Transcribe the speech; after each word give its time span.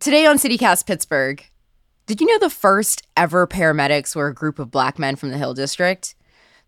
Today 0.00 0.26
on 0.26 0.38
CityCast 0.38 0.86
Pittsburgh, 0.86 1.44
did 2.06 2.20
you 2.20 2.28
know 2.28 2.38
the 2.38 2.48
first 2.48 3.02
ever 3.16 3.48
paramedics 3.48 4.14
were 4.14 4.28
a 4.28 4.34
group 4.34 4.60
of 4.60 4.70
black 4.70 4.96
men 4.96 5.16
from 5.16 5.30
the 5.30 5.38
Hill 5.38 5.54
District? 5.54 6.14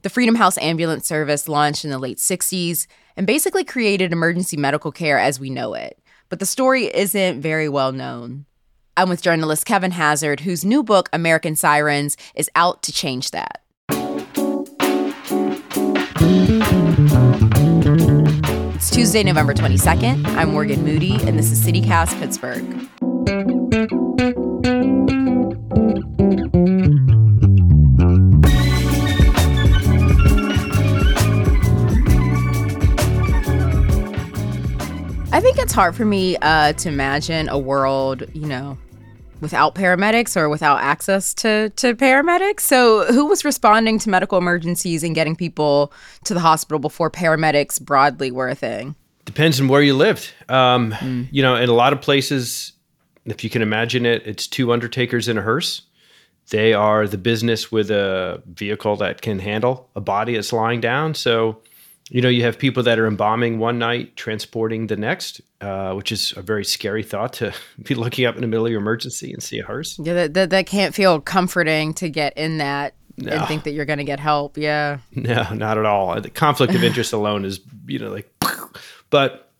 The 0.02 0.10
Freedom 0.10 0.34
House 0.34 0.58
ambulance 0.58 1.06
service 1.06 1.48
launched 1.48 1.84
in 1.84 1.92
the 1.92 1.98
late 2.00 2.18
60s 2.18 2.88
and 3.16 3.28
basically 3.28 3.62
created 3.62 4.12
emergency 4.12 4.56
medical 4.56 4.90
care 4.90 5.16
as 5.16 5.38
we 5.38 5.48
know 5.48 5.74
it. 5.74 5.96
But 6.28 6.40
the 6.40 6.46
story 6.46 6.86
isn't 6.86 7.40
very 7.40 7.68
well 7.68 7.92
known. 7.92 8.46
I'm 8.96 9.08
with 9.08 9.22
journalist 9.22 9.64
Kevin 9.64 9.92
Hazzard, 9.92 10.40
whose 10.40 10.64
new 10.64 10.82
book, 10.82 11.08
American 11.12 11.54
Sirens, 11.54 12.16
is 12.34 12.50
out 12.56 12.82
to 12.82 12.90
change 12.90 13.30
that. 13.30 13.62
It's 18.74 18.90
Tuesday, 18.90 19.22
November 19.22 19.54
22nd. 19.54 20.26
I'm 20.26 20.50
Morgan 20.50 20.84
Moody, 20.84 21.14
and 21.22 21.38
this 21.38 21.52
is 21.52 21.64
CityCast 21.64 22.18
Pittsburgh. 22.18 22.88
I 35.32 35.42
think 35.42 35.58
it's 35.58 35.72
hard 35.72 35.96
for 35.96 36.04
me 36.04 36.36
uh, 36.38 36.72
to 36.74 36.88
imagine 36.88 37.48
a 37.48 37.58
world, 37.58 38.24
you 38.34 38.46
know, 38.46 38.76
without 39.40 39.74
paramedics 39.74 40.36
or 40.36 40.48
without 40.48 40.80
access 40.80 41.32
to, 41.34 41.70
to 41.76 41.94
paramedics. 41.94 42.60
So, 42.60 43.06
who 43.06 43.26
was 43.26 43.44
responding 43.44 43.98
to 44.00 44.10
medical 44.10 44.38
emergencies 44.38 45.02
and 45.02 45.14
getting 45.14 45.36
people 45.36 45.92
to 46.24 46.34
the 46.34 46.40
hospital 46.40 46.78
before 46.78 47.10
paramedics 47.10 47.80
broadly 47.80 48.30
were 48.30 48.48
a 48.48 48.54
thing? 48.54 48.94
Depends 49.24 49.60
on 49.60 49.68
where 49.68 49.82
you 49.82 49.94
lived. 49.94 50.32
Um, 50.48 50.92
mm. 50.92 51.28
You 51.30 51.42
know, 51.42 51.56
in 51.56 51.68
a 51.68 51.74
lot 51.74 51.92
of 51.92 52.00
places, 52.00 52.72
if 53.24 53.44
you 53.44 53.50
can 53.50 53.62
imagine 53.62 54.06
it, 54.06 54.26
it's 54.26 54.46
two 54.46 54.72
undertakers 54.72 55.28
in 55.28 55.38
a 55.38 55.42
hearse. 55.42 55.82
They 56.50 56.72
are 56.72 57.06
the 57.06 57.18
business 57.18 57.70
with 57.70 57.90
a 57.90 58.42
vehicle 58.46 58.96
that 58.96 59.22
can 59.22 59.38
handle 59.38 59.88
a 59.94 60.00
body 60.00 60.34
that's 60.34 60.52
lying 60.52 60.80
down. 60.80 61.14
So, 61.14 61.60
you 62.08 62.20
know, 62.20 62.28
you 62.28 62.42
have 62.42 62.58
people 62.58 62.82
that 62.82 62.98
are 62.98 63.06
embalming 63.06 63.58
one 63.58 63.78
night, 63.78 64.16
transporting 64.16 64.88
the 64.88 64.96
next, 64.96 65.40
uh, 65.60 65.92
which 65.92 66.10
is 66.10 66.34
a 66.36 66.42
very 66.42 66.64
scary 66.64 67.04
thought 67.04 67.34
to 67.34 67.52
be 67.82 67.94
looking 67.94 68.24
up 68.24 68.34
in 68.34 68.40
the 68.40 68.48
middle 68.48 68.66
of 68.66 68.72
your 68.72 68.80
emergency 68.80 69.32
and 69.32 69.42
see 69.42 69.60
a 69.60 69.64
hearse. 69.64 69.98
Yeah, 69.98 70.14
that, 70.14 70.34
that, 70.34 70.50
that 70.50 70.66
can't 70.66 70.94
feel 70.94 71.20
comforting 71.20 71.94
to 71.94 72.08
get 72.08 72.36
in 72.36 72.58
that 72.58 72.94
no. 73.16 73.32
and 73.32 73.46
think 73.46 73.64
that 73.64 73.72
you're 73.72 73.84
going 73.84 73.98
to 73.98 74.04
get 74.04 74.18
help. 74.18 74.58
Yeah. 74.58 74.98
No, 75.14 75.52
not 75.54 75.78
at 75.78 75.86
all. 75.86 76.20
The 76.20 76.30
conflict 76.30 76.74
of 76.74 76.82
interest 76.84 77.12
alone 77.12 77.44
is, 77.44 77.60
you 77.86 77.98
know, 78.00 78.10
like, 78.10 78.32
but 79.10 79.52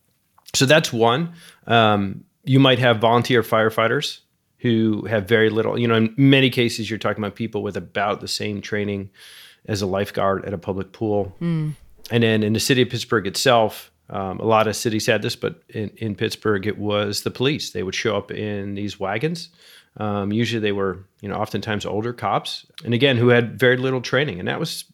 so 0.53 0.65
that's 0.65 0.91
one. 0.91 1.33
Um, 1.67 2.25
you 2.51 2.59
might 2.59 2.79
have 2.79 2.99
volunteer 2.99 3.41
firefighters 3.41 4.19
who 4.57 5.05
have 5.05 5.27
very 5.27 5.49
little, 5.49 5.79
you 5.79 5.87
know, 5.87 5.95
in 5.95 6.13
many 6.17 6.49
cases, 6.49 6.89
you're 6.89 6.99
talking 6.99 7.23
about 7.23 7.35
people 7.35 7.63
with 7.63 7.77
about 7.77 8.21
the 8.21 8.27
same 8.27 8.61
training 8.61 9.09
as 9.65 9.81
a 9.81 9.85
lifeguard 9.85 10.45
at 10.45 10.53
a 10.53 10.57
public 10.57 10.91
pool. 10.91 11.35
Mm 11.41 11.73
and 12.11 12.23
then 12.23 12.43
in 12.43 12.53
the 12.53 12.59
city 12.59 12.81
of 12.81 12.89
Pittsburgh 12.89 13.25
itself, 13.25 13.89
um, 14.09 14.39
a 14.39 14.45
lot 14.45 14.67
of 14.67 14.75
cities 14.75 15.05
had 15.05 15.21
this, 15.21 15.37
but 15.37 15.63
in, 15.69 15.89
in 15.97 16.15
Pittsburgh, 16.15 16.67
it 16.67 16.77
was 16.77 17.21
the 17.21 17.31
police. 17.31 17.71
They 17.71 17.83
would 17.83 17.95
show 17.95 18.17
up 18.17 18.29
in 18.29 18.75
these 18.75 18.99
wagons. 18.99 19.49
Um, 19.97 20.33
usually, 20.33 20.59
they 20.59 20.73
were, 20.73 21.05
you 21.21 21.29
know, 21.29 21.35
oftentimes 21.35 21.85
older 21.85 22.11
cops, 22.11 22.65
and 22.83 22.93
again, 22.93 23.17
who 23.17 23.29
had 23.29 23.57
very 23.57 23.77
little 23.77 24.01
training, 24.01 24.39
and 24.39 24.47
that 24.47 24.59
was 24.59 24.85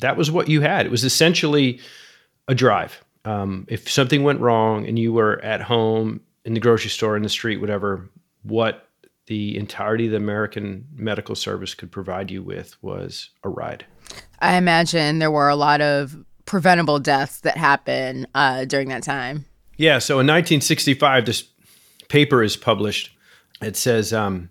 that 0.00 0.16
was 0.16 0.30
what 0.30 0.48
you 0.48 0.60
had. 0.60 0.86
It 0.86 0.92
was 0.92 1.04
essentially 1.04 1.80
a 2.46 2.54
drive. 2.54 3.02
Um, 3.24 3.66
if 3.68 3.90
something 3.90 4.22
went 4.22 4.40
wrong 4.40 4.86
and 4.86 4.98
you 4.98 5.12
were 5.12 5.42
at 5.42 5.60
home 5.60 6.20
in 6.48 6.54
the 6.54 6.60
grocery 6.60 6.88
store, 6.88 7.14
in 7.14 7.22
the 7.22 7.28
street, 7.28 7.58
whatever, 7.58 8.08
what 8.42 8.88
the 9.26 9.54
entirety 9.58 10.06
of 10.06 10.12
the 10.12 10.16
American 10.16 10.86
medical 10.94 11.34
service 11.34 11.74
could 11.74 11.92
provide 11.92 12.30
you 12.30 12.42
with 12.42 12.74
was 12.82 13.28
a 13.44 13.50
ride. 13.50 13.84
I 14.38 14.56
imagine 14.56 15.18
there 15.18 15.30
were 15.30 15.50
a 15.50 15.56
lot 15.56 15.82
of 15.82 16.16
preventable 16.46 17.00
deaths 17.00 17.42
that 17.42 17.58
happened 17.58 18.28
uh, 18.34 18.64
during 18.64 18.88
that 18.88 19.02
time. 19.02 19.44
Yeah. 19.76 19.98
So 19.98 20.14
in 20.14 20.26
1965, 20.26 21.26
this 21.26 21.44
paper 22.08 22.42
is 22.42 22.56
published. 22.56 23.14
It 23.60 23.76
says, 23.76 24.14
um, 24.14 24.48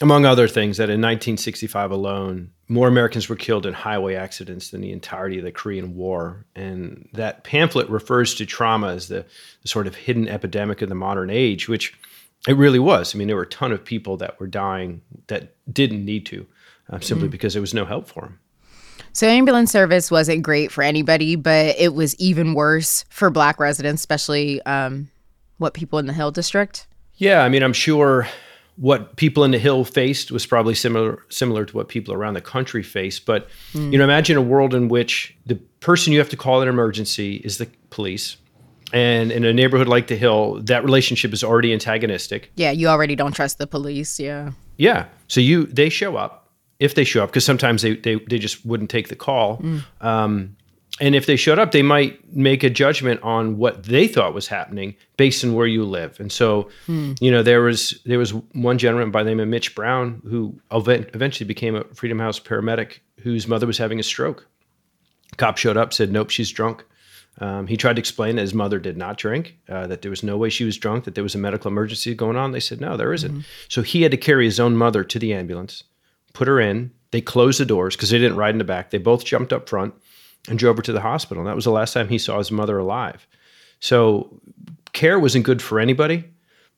among 0.00 0.24
other 0.24 0.48
things, 0.48 0.78
that 0.78 0.84
in 0.84 1.00
1965 1.00 1.90
alone, 1.90 2.50
more 2.68 2.88
Americans 2.88 3.28
were 3.28 3.36
killed 3.36 3.66
in 3.66 3.74
highway 3.74 4.14
accidents 4.14 4.70
than 4.70 4.80
the 4.80 4.92
entirety 4.92 5.38
of 5.38 5.44
the 5.44 5.52
Korean 5.52 5.94
War. 5.94 6.46
And 6.54 7.08
that 7.12 7.44
pamphlet 7.44 7.88
refers 7.90 8.34
to 8.36 8.46
trauma 8.46 8.88
as 8.88 9.08
the, 9.08 9.26
the 9.62 9.68
sort 9.68 9.86
of 9.86 9.94
hidden 9.94 10.28
epidemic 10.28 10.80
of 10.80 10.88
the 10.88 10.94
modern 10.94 11.28
age, 11.28 11.68
which 11.68 11.98
it 12.48 12.56
really 12.56 12.78
was. 12.78 13.14
I 13.14 13.18
mean, 13.18 13.26
there 13.28 13.36
were 13.36 13.42
a 13.42 13.48
ton 13.48 13.72
of 13.72 13.84
people 13.84 14.16
that 14.18 14.40
were 14.40 14.46
dying 14.46 15.02
that 15.26 15.54
didn't 15.70 16.04
need 16.04 16.24
to, 16.26 16.46
uh, 16.88 17.00
simply 17.00 17.26
mm-hmm. 17.26 17.32
because 17.32 17.52
there 17.52 17.60
was 17.60 17.74
no 17.74 17.84
help 17.84 18.08
for 18.08 18.22
them. 18.22 18.38
So, 19.12 19.26
ambulance 19.26 19.72
service 19.72 20.10
wasn't 20.10 20.42
great 20.42 20.70
for 20.70 20.82
anybody, 20.82 21.34
but 21.34 21.74
it 21.78 21.94
was 21.94 22.14
even 22.16 22.54
worse 22.54 23.04
for 23.08 23.28
black 23.28 23.58
residents, 23.58 24.02
especially 24.02 24.62
um, 24.62 25.10
what 25.58 25.74
people 25.74 25.98
in 25.98 26.06
the 26.06 26.12
Hill 26.12 26.30
District. 26.30 26.86
Yeah, 27.16 27.42
I 27.42 27.48
mean, 27.48 27.62
I'm 27.62 27.72
sure 27.72 28.28
what 28.80 29.16
people 29.16 29.44
in 29.44 29.50
the 29.50 29.58
Hill 29.58 29.84
faced 29.84 30.32
was 30.32 30.46
probably 30.46 30.74
similar 30.74 31.22
similar 31.28 31.66
to 31.66 31.76
what 31.76 31.88
people 31.88 32.14
around 32.14 32.32
the 32.32 32.40
country 32.40 32.82
face. 32.82 33.20
But 33.20 33.48
mm. 33.74 33.92
you 33.92 33.98
know, 33.98 34.04
imagine 34.04 34.38
a 34.38 34.42
world 34.42 34.74
in 34.74 34.88
which 34.88 35.36
the 35.44 35.56
person 35.80 36.14
you 36.14 36.18
have 36.18 36.30
to 36.30 36.36
call 36.36 36.62
an 36.62 36.68
emergency 36.68 37.36
is 37.44 37.58
the 37.58 37.68
police. 37.90 38.38
And 38.92 39.30
in 39.30 39.44
a 39.44 39.52
neighborhood 39.52 39.86
like 39.86 40.06
the 40.06 40.16
Hill, 40.16 40.60
that 40.62 40.82
relationship 40.82 41.32
is 41.34 41.44
already 41.44 41.72
antagonistic. 41.74 42.50
Yeah, 42.56 42.70
you 42.70 42.88
already 42.88 43.14
don't 43.14 43.32
trust 43.32 43.58
the 43.58 43.66
police. 43.66 44.18
Yeah. 44.18 44.52
Yeah. 44.78 45.04
So 45.28 45.40
you 45.40 45.66
they 45.66 45.90
show 45.90 46.16
up 46.16 46.40
if 46.78 46.94
they 46.94 47.04
show 47.04 47.22
up, 47.22 47.28
because 47.28 47.44
sometimes 47.44 47.82
they, 47.82 47.96
they, 47.96 48.14
they 48.14 48.38
just 48.38 48.64
wouldn't 48.64 48.88
take 48.88 49.08
the 49.08 49.16
call. 49.16 49.58
Mm. 49.58 49.84
Um, 50.00 50.56
and 50.98 51.14
if 51.14 51.26
they 51.26 51.36
showed 51.36 51.58
up, 51.58 51.70
they 51.70 51.82
might 51.82 52.34
make 52.34 52.62
a 52.62 52.70
judgment 52.70 53.22
on 53.22 53.56
what 53.56 53.84
they 53.84 54.08
thought 54.08 54.34
was 54.34 54.48
happening 54.48 54.96
based 55.16 55.44
on 55.44 55.54
where 55.54 55.66
you 55.66 55.84
live. 55.84 56.18
And 56.18 56.32
so, 56.32 56.68
mm. 56.88 57.16
you 57.20 57.30
know, 57.30 57.42
there 57.42 57.62
was 57.62 58.00
there 58.04 58.18
was 58.18 58.34
one 58.34 58.78
gentleman 58.78 59.10
by 59.10 59.22
the 59.22 59.30
name 59.30 59.40
of 59.40 59.48
Mitch 59.48 59.74
Brown 59.74 60.20
who 60.24 60.58
eventually 60.72 61.46
became 61.46 61.76
a 61.76 61.84
Freedom 61.94 62.18
House 62.18 62.40
paramedic 62.40 62.98
whose 63.22 63.46
mother 63.46 63.66
was 63.66 63.78
having 63.78 64.00
a 64.00 64.02
stroke. 64.02 64.46
Cop 65.36 65.58
showed 65.58 65.76
up, 65.76 65.92
said, 65.92 66.10
"Nope, 66.10 66.30
she's 66.30 66.50
drunk." 66.50 66.84
Um, 67.38 67.66
he 67.66 67.76
tried 67.76 67.96
to 67.96 68.00
explain 68.00 68.36
that 68.36 68.42
his 68.42 68.52
mother 68.52 68.78
did 68.78 68.96
not 68.96 69.16
drink, 69.16 69.56
uh, 69.68 69.86
that 69.86 70.02
there 70.02 70.10
was 70.10 70.22
no 70.22 70.36
way 70.36 70.50
she 70.50 70.64
was 70.64 70.76
drunk, 70.76 71.04
that 71.04 71.14
there 71.14 71.24
was 71.24 71.34
a 71.34 71.38
medical 71.38 71.70
emergency 71.70 72.14
going 72.14 72.36
on. 72.36 72.50
They 72.50 72.60
said, 72.60 72.80
"No, 72.80 72.96
there 72.96 73.14
isn't." 73.14 73.30
Mm-hmm. 73.30 73.40
So 73.68 73.82
he 73.82 74.02
had 74.02 74.10
to 74.10 74.16
carry 74.16 74.44
his 74.44 74.58
own 74.58 74.76
mother 74.76 75.04
to 75.04 75.18
the 75.18 75.32
ambulance 75.32 75.84
put 76.32 76.48
her 76.48 76.60
in. 76.60 76.92
They 77.10 77.20
closed 77.20 77.60
the 77.60 77.66
doors 77.66 77.96
because 77.96 78.10
they 78.10 78.18
didn't 78.18 78.36
ride 78.36 78.54
in 78.54 78.58
the 78.58 78.64
back. 78.64 78.90
They 78.90 78.98
both 78.98 79.24
jumped 79.24 79.52
up 79.52 79.68
front 79.68 79.94
and 80.48 80.58
drove 80.58 80.76
her 80.76 80.82
to 80.82 80.92
the 80.92 81.00
hospital. 81.00 81.42
And 81.42 81.48
that 81.48 81.56
was 81.56 81.64
the 81.64 81.70
last 81.70 81.92
time 81.92 82.08
he 82.08 82.18
saw 82.18 82.38
his 82.38 82.50
mother 82.50 82.78
alive. 82.78 83.26
So 83.80 84.40
care 84.92 85.18
wasn't 85.18 85.44
good 85.44 85.62
for 85.62 85.80
anybody. 85.80 86.24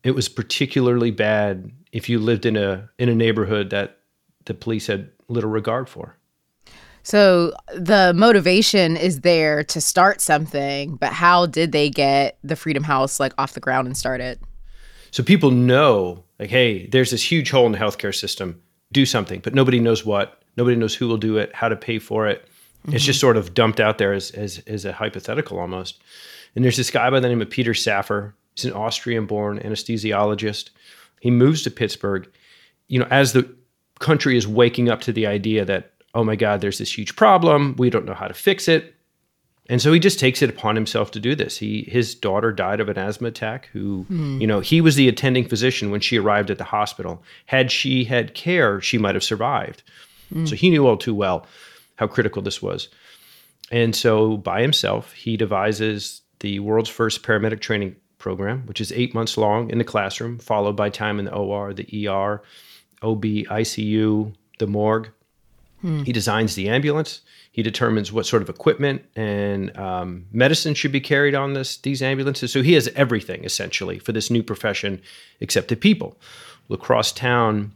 It 0.04 0.12
was 0.12 0.28
particularly 0.28 1.10
bad 1.10 1.70
if 1.92 2.08
you 2.08 2.18
lived 2.18 2.46
in 2.46 2.56
a 2.56 2.88
in 2.98 3.08
a 3.08 3.14
neighborhood 3.14 3.70
that 3.70 3.98
the 4.46 4.54
police 4.54 4.86
had 4.86 5.10
little 5.28 5.50
regard 5.50 5.88
for. 5.88 6.16
So 7.04 7.52
the 7.74 8.12
motivation 8.14 8.96
is 8.96 9.20
there 9.20 9.64
to 9.64 9.80
start 9.80 10.20
something, 10.20 10.96
but 10.96 11.12
how 11.12 11.46
did 11.46 11.72
they 11.72 11.90
get 11.90 12.38
the 12.44 12.54
Freedom 12.54 12.84
House 12.84 13.18
like 13.18 13.32
off 13.38 13.54
the 13.54 13.60
ground 13.60 13.86
and 13.86 13.96
start 13.96 14.20
it? 14.20 14.40
So 15.10 15.22
people 15.22 15.50
know 15.50 16.24
like 16.38 16.50
hey, 16.50 16.86
there's 16.88 17.10
this 17.10 17.30
huge 17.30 17.50
hole 17.50 17.66
in 17.66 17.72
the 17.72 17.78
healthcare 17.78 18.14
system 18.14 18.60
do 18.92 19.06
something, 19.06 19.40
but 19.40 19.54
nobody 19.54 19.80
knows 19.80 20.04
what. 20.04 20.42
Nobody 20.56 20.76
knows 20.76 20.94
who 20.94 21.08
will 21.08 21.16
do 21.16 21.38
it, 21.38 21.54
how 21.54 21.68
to 21.68 21.76
pay 21.76 21.98
for 21.98 22.28
it. 22.28 22.46
Mm-hmm. 22.86 22.96
It's 22.96 23.04
just 23.04 23.20
sort 23.20 23.36
of 23.36 23.54
dumped 23.54 23.80
out 23.80 23.98
there 23.98 24.12
as, 24.12 24.30
as, 24.32 24.58
as 24.66 24.84
a 24.84 24.92
hypothetical 24.92 25.58
almost. 25.58 26.02
And 26.54 26.64
there's 26.64 26.76
this 26.76 26.90
guy 26.90 27.08
by 27.10 27.20
the 27.20 27.28
name 27.28 27.42
of 27.42 27.50
Peter 27.50 27.74
Safar. 27.74 28.34
He's 28.54 28.64
an 28.64 28.72
Austrian 28.72 29.26
born 29.26 29.58
anesthesiologist. 29.60 30.70
He 31.20 31.30
moves 31.30 31.62
to 31.62 31.70
Pittsburgh, 31.70 32.28
you 32.88 32.98
know, 32.98 33.06
as 33.10 33.32
the 33.32 33.48
country 34.00 34.36
is 34.36 34.46
waking 34.46 34.90
up 34.90 35.00
to 35.02 35.12
the 35.12 35.26
idea 35.26 35.64
that, 35.64 35.92
oh 36.14 36.24
my 36.24 36.36
God, 36.36 36.60
there's 36.60 36.78
this 36.78 36.96
huge 36.96 37.16
problem. 37.16 37.76
We 37.78 37.88
don't 37.88 38.04
know 38.04 38.14
how 38.14 38.28
to 38.28 38.34
fix 38.34 38.68
it. 38.68 38.94
And 39.70 39.80
so 39.80 39.92
he 39.92 40.00
just 40.00 40.18
takes 40.18 40.42
it 40.42 40.50
upon 40.50 40.74
himself 40.74 41.12
to 41.12 41.20
do 41.20 41.36
this. 41.36 41.56
He 41.56 41.84
his 41.88 42.16
daughter 42.16 42.52
died 42.52 42.80
of 42.80 42.88
an 42.88 42.98
asthma 42.98 43.28
attack 43.28 43.66
who, 43.72 44.04
mm. 44.10 44.40
you 44.40 44.46
know, 44.46 44.58
he 44.58 44.80
was 44.80 44.96
the 44.96 45.08
attending 45.08 45.48
physician 45.48 45.90
when 45.92 46.00
she 46.00 46.18
arrived 46.18 46.50
at 46.50 46.58
the 46.58 46.64
hospital. 46.64 47.22
Had 47.46 47.70
she 47.70 48.04
had 48.04 48.34
care, 48.34 48.80
she 48.80 48.98
might 48.98 49.14
have 49.14 49.22
survived. 49.22 49.84
Mm. 50.34 50.48
So 50.48 50.56
he 50.56 50.68
knew 50.68 50.86
all 50.86 50.96
too 50.96 51.14
well 51.14 51.46
how 51.96 52.06
critical 52.06 52.42
this 52.42 52.62
was. 52.62 52.88
And 53.70 53.96
so 53.96 54.36
by 54.36 54.60
himself, 54.62 55.12
he 55.12 55.36
devises 55.36 56.22
the 56.40 56.58
world's 56.60 56.90
first 56.90 57.22
paramedic 57.22 57.60
training 57.60 57.96
program, 58.18 58.66
which 58.66 58.80
is 58.80 58.92
8 58.92 59.14
months 59.14 59.36
long 59.36 59.70
in 59.70 59.78
the 59.78 59.84
classroom, 59.84 60.38
followed 60.38 60.76
by 60.76 60.90
time 60.90 61.18
in 61.18 61.24
the 61.24 61.34
OR, 61.34 61.72
the 61.72 62.08
ER, 62.08 62.42
OB, 63.02 63.22
ICU, 63.22 64.34
the 64.58 64.66
morgue. 64.66 65.10
Hmm. 65.80 66.02
He 66.04 66.12
designs 66.12 66.54
the 66.54 66.68
ambulance. 66.68 67.20
He 67.50 67.62
determines 67.62 68.12
what 68.12 68.24
sort 68.24 68.40
of 68.40 68.48
equipment 68.48 69.04
and 69.14 69.76
um, 69.76 70.26
medicine 70.32 70.74
should 70.74 70.92
be 70.92 71.00
carried 71.00 71.34
on 71.34 71.52
this 71.52 71.76
these 71.78 72.00
ambulances. 72.00 72.52
So 72.52 72.62
he 72.62 72.72
has 72.74 72.88
everything 72.94 73.44
essentially 73.44 73.98
for 73.98 74.12
this 74.12 74.30
new 74.30 74.42
profession, 74.42 75.02
except 75.40 75.68
the 75.68 75.76
people. 75.76 76.18
Well, 76.68 76.78
across 76.78 77.12
town 77.12 77.72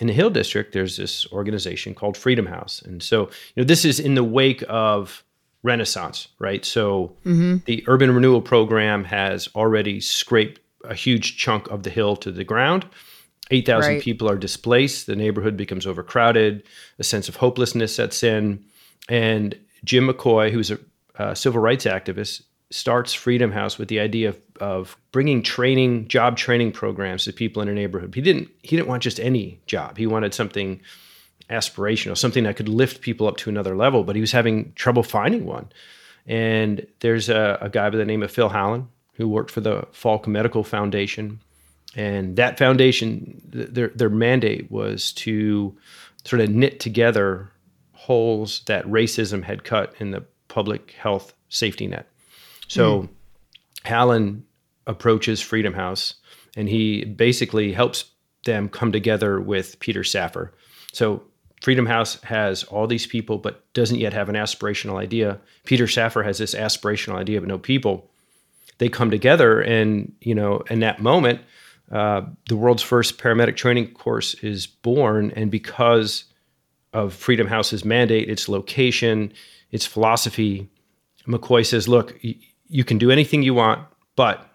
in 0.00 0.06
the 0.06 0.12
Hill 0.12 0.30
District, 0.30 0.72
there's 0.72 0.96
this 0.96 1.30
organization 1.30 1.94
called 1.94 2.16
Freedom 2.16 2.46
House, 2.46 2.82
and 2.82 3.02
so 3.02 3.26
you 3.54 3.62
know 3.62 3.64
this 3.64 3.84
is 3.84 4.00
in 4.00 4.14
the 4.14 4.24
wake 4.24 4.64
of 4.68 5.22
Renaissance, 5.62 6.28
right? 6.38 6.64
So 6.64 7.14
mm-hmm. 7.24 7.58
the 7.66 7.84
urban 7.86 8.10
renewal 8.10 8.40
program 8.40 9.04
has 9.04 9.48
already 9.54 10.00
scraped 10.00 10.60
a 10.84 10.94
huge 10.94 11.36
chunk 11.36 11.68
of 11.68 11.82
the 11.82 11.90
hill 11.90 12.16
to 12.16 12.32
the 12.32 12.44
ground. 12.44 12.86
8,000 13.50 13.94
right. 13.94 14.02
people 14.02 14.30
are 14.30 14.38
displaced. 14.38 15.06
The 15.06 15.16
neighborhood 15.16 15.56
becomes 15.56 15.86
overcrowded. 15.86 16.62
A 16.98 17.04
sense 17.04 17.28
of 17.28 17.36
hopelessness 17.36 17.94
sets 17.94 18.22
in. 18.22 18.64
And 19.08 19.58
Jim 19.84 20.08
McCoy, 20.08 20.50
who's 20.50 20.70
a, 20.70 20.78
a 21.16 21.36
civil 21.36 21.60
rights 21.60 21.84
activist, 21.84 22.42
starts 22.70 23.12
Freedom 23.12 23.50
House 23.50 23.78
with 23.78 23.88
the 23.88 24.00
idea 24.00 24.30
of, 24.30 24.40
of 24.60 24.96
bringing 25.12 25.42
training, 25.42 26.08
job 26.08 26.36
training 26.36 26.72
programs 26.72 27.24
to 27.24 27.32
people 27.32 27.62
in 27.62 27.68
a 27.68 27.74
neighborhood. 27.74 28.14
He 28.14 28.20
didn't 28.20 28.48
he 28.62 28.76
didn't 28.76 28.88
want 28.88 29.02
just 29.02 29.20
any 29.20 29.60
job. 29.66 29.96
He 29.96 30.06
wanted 30.06 30.34
something 30.34 30.80
aspirational, 31.48 32.16
something 32.16 32.44
that 32.44 32.56
could 32.56 32.68
lift 32.68 33.00
people 33.00 33.26
up 33.26 33.36
to 33.38 33.50
another 33.50 33.76
level. 33.76 34.04
But 34.04 34.14
he 34.14 34.20
was 34.20 34.32
having 34.32 34.72
trouble 34.74 35.02
finding 35.02 35.46
one. 35.46 35.68
And 36.26 36.86
there's 37.00 37.28
a, 37.28 37.58
a 37.60 37.68
guy 37.68 37.90
by 37.90 37.96
the 37.96 38.04
name 38.04 38.22
of 38.22 38.30
Phil 38.30 38.50
Hallen 38.50 38.88
who 39.14 39.28
worked 39.28 39.50
for 39.50 39.60
the 39.60 39.86
Falk 39.92 40.26
Medical 40.26 40.64
Foundation, 40.64 41.40
and 41.96 42.36
that 42.36 42.56
foundation, 42.56 43.40
their 43.44 43.88
their 43.88 44.10
mandate 44.10 44.70
was 44.70 45.12
to 45.12 45.76
sort 46.24 46.40
of 46.40 46.50
knit 46.50 46.78
together 46.80 47.50
holes 47.92 48.62
that 48.66 48.84
racism 48.86 49.42
had 49.42 49.64
cut 49.64 49.94
in 49.98 50.10
the 50.10 50.24
public 50.48 50.92
health 50.92 51.34
safety 51.48 51.86
net. 51.86 52.09
So, 52.70 53.02
mm. 53.02 53.08
Hallen 53.84 54.44
approaches 54.86 55.40
Freedom 55.40 55.72
House, 55.72 56.14
and 56.56 56.68
he 56.68 57.04
basically 57.04 57.72
helps 57.72 58.04
them 58.44 58.68
come 58.68 58.92
together 58.92 59.40
with 59.40 59.78
Peter 59.80 60.04
Safar. 60.04 60.52
So 60.92 61.22
Freedom 61.62 61.86
House 61.86 62.20
has 62.22 62.64
all 62.64 62.86
these 62.86 63.06
people, 63.06 63.38
but 63.38 63.72
doesn't 63.74 63.98
yet 63.98 64.12
have 64.12 64.28
an 64.28 64.34
aspirational 64.34 64.96
idea. 64.98 65.38
Peter 65.64 65.86
Safar 65.86 66.22
has 66.22 66.38
this 66.38 66.54
aspirational 66.54 67.16
idea, 67.16 67.40
but 67.40 67.48
no 67.48 67.58
people. 67.58 68.10
They 68.78 68.88
come 68.88 69.10
together, 69.10 69.60
and 69.60 70.14
you 70.20 70.34
know, 70.34 70.58
in 70.70 70.80
that 70.80 71.00
moment, 71.00 71.40
uh, 71.92 72.22
the 72.48 72.56
world's 72.56 72.82
first 72.82 73.18
paramedic 73.18 73.56
training 73.56 73.92
course 73.92 74.34
is 74.34 74.66
born. 74.66 75.32
And 75.36 75.50
because 75.50 76.24
of 76.92 77.12
Freedom 77.14 77.46
House's 77.46 77.84
mandate, 77.84 78.28
its 78.28 78.48
location, 78.48 79.32
its 79.70 79.86
philosophy, 79.86 80.68
McCoy 81.26 81.66
says, 81.66 81.88
"Look, 81.88 82.18
you 82.70 82.84
can 82.84 82.96
do 82.96 83.10
anything 83.10 83.42
you 83.42 83.52
want, 83.52 83.86
but 84.16 84.46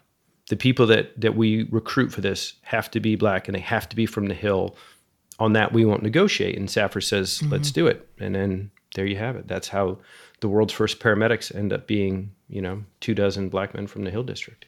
the 0.49 0.55
people 0.55 0.87
that 0.87 1.19
that 1.21 1.35
we 1.35 1.63
recruit 1.69 2.11
for 2.11 2.21
this 2.21 2.53
have 2.63 2.89
to 2.91 2.99
be 2.99 3.15
black, 3.15 3.47
and 3.47 3.55
they 3.55 3.61
have 3.61 3.87
to 3.89 3.95
be 3.95 4.05
from 4.05 4.27
the 4.27 4.35
Hill." 4.35 4.75
on 5.39 5.53
that 5.53 5.73
we 5.73 5.85
won't 5.85 6.03
negotiate. 6.03 6.57
And 6.57 6.69
Safar 6.69 7.01
says 7.01 7.39
mm-hmm. 7.39 7.51
let's 7.51 7.71
do 7.71 7.87
it. 7.87 8.07
And 8.19 8.35
then 8.35 8.71
there 8.95 9.05
you 9.05 9.17
have 9.17 9.35
it. 9.35 9.47
That's 9.47 9.67
how 9.67 9.99
the 10.39 10.49
world's 10.49 10.73
first 10.73 10.99
paramedics 10.99 11.53
end 11.55 11.73
up 11.73 11.87
being 11.87 12.31
you 12.47 12.61
know 12.61 12.83
two 12.99 13.15
dozen 13.15 13.49
black 13.49 13.73
men 13.73 13.87
from 13.87 14.03
the 14.03 14.11
hill 14.11 14.23
district. 14.23 14.65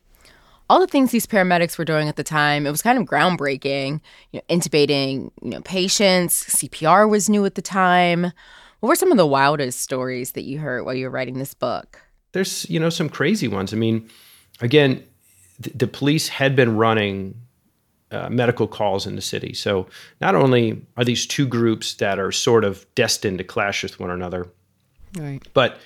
All 0.70 0.80
the 0.80 0.88
things 0.88 1.12
these 1.12 1.26
paramedics 1.28 1.78
were 1.78 1.86
doing 1.86 2.10
at 2.10 2.18
the 2.18 2.24
time 2.24 2.68
it 2.68 2.72
was 2.72 2.82
kind 2.82 2.98
of 2.98 3.06
groundbreaking 3.06 4.02
you 4.32 4.40
know 4.40 4.56
intubating 4.56 5.32
you 5.42 5.52
know 5.52 5.62
patients. 5.62 6.44
Cpr 6.44 7.10
was 7.10 7.30
new 7.30 7.46
at 7.46 7.56
the 7.56 7.62
time. 7.62 8.32
What 8.80 8.90
were 8.90 8.96
some 8.96 9.12
of 9.12 9.18
the 9.18 9.26
wildest 9.26 9.80
stories 9.80 10.34
that 10.34 10.44
you 10.44 10.60
heard 10.60 10.86
while 10.86 10.94
you 10.94 11.06
were 11.06 11.12
writing 11.12 11.40
this 11.40 11.54
book 11.54 12.02
there's 12.38 12.70
you 12.70 12.80
know 12.80 12.90
some 12.90 13.10
crazy 13.10 13.48
ones 13.48 13.74
i 13.74 13.76
mean 13.76 14.08
again 14.62 15.04
the, 15.60 15.72
the 15.72 15.88
police 15.88 16.28
had 16.28 16.56
been 16.56 16.78
running 16.78 17.36
uh, 18.12 18.30
medical 18.30 18.68
calls 18.68 19.06
in 19.06 19.16
the 19.16 19.22
city. 19.22 19.54
So 19.54 19.88
not 20.22 20.36
only 20.36 20.82
are 20.96 21.04
these 21.04 21.26
two 21.26 21.48
groups 21.48 21.96
that 21.96 22.20
are 22.20 22.32
sort 22.32 22.64
of 22.64 22.86
destined 22.96 23.40
to 23.40 23.44
clash 23.44 23.84
with 23.84 24.00
one 24.00 24.10
another, 24.10 24.48
right. 25.18 25.46
but 25.54 25.80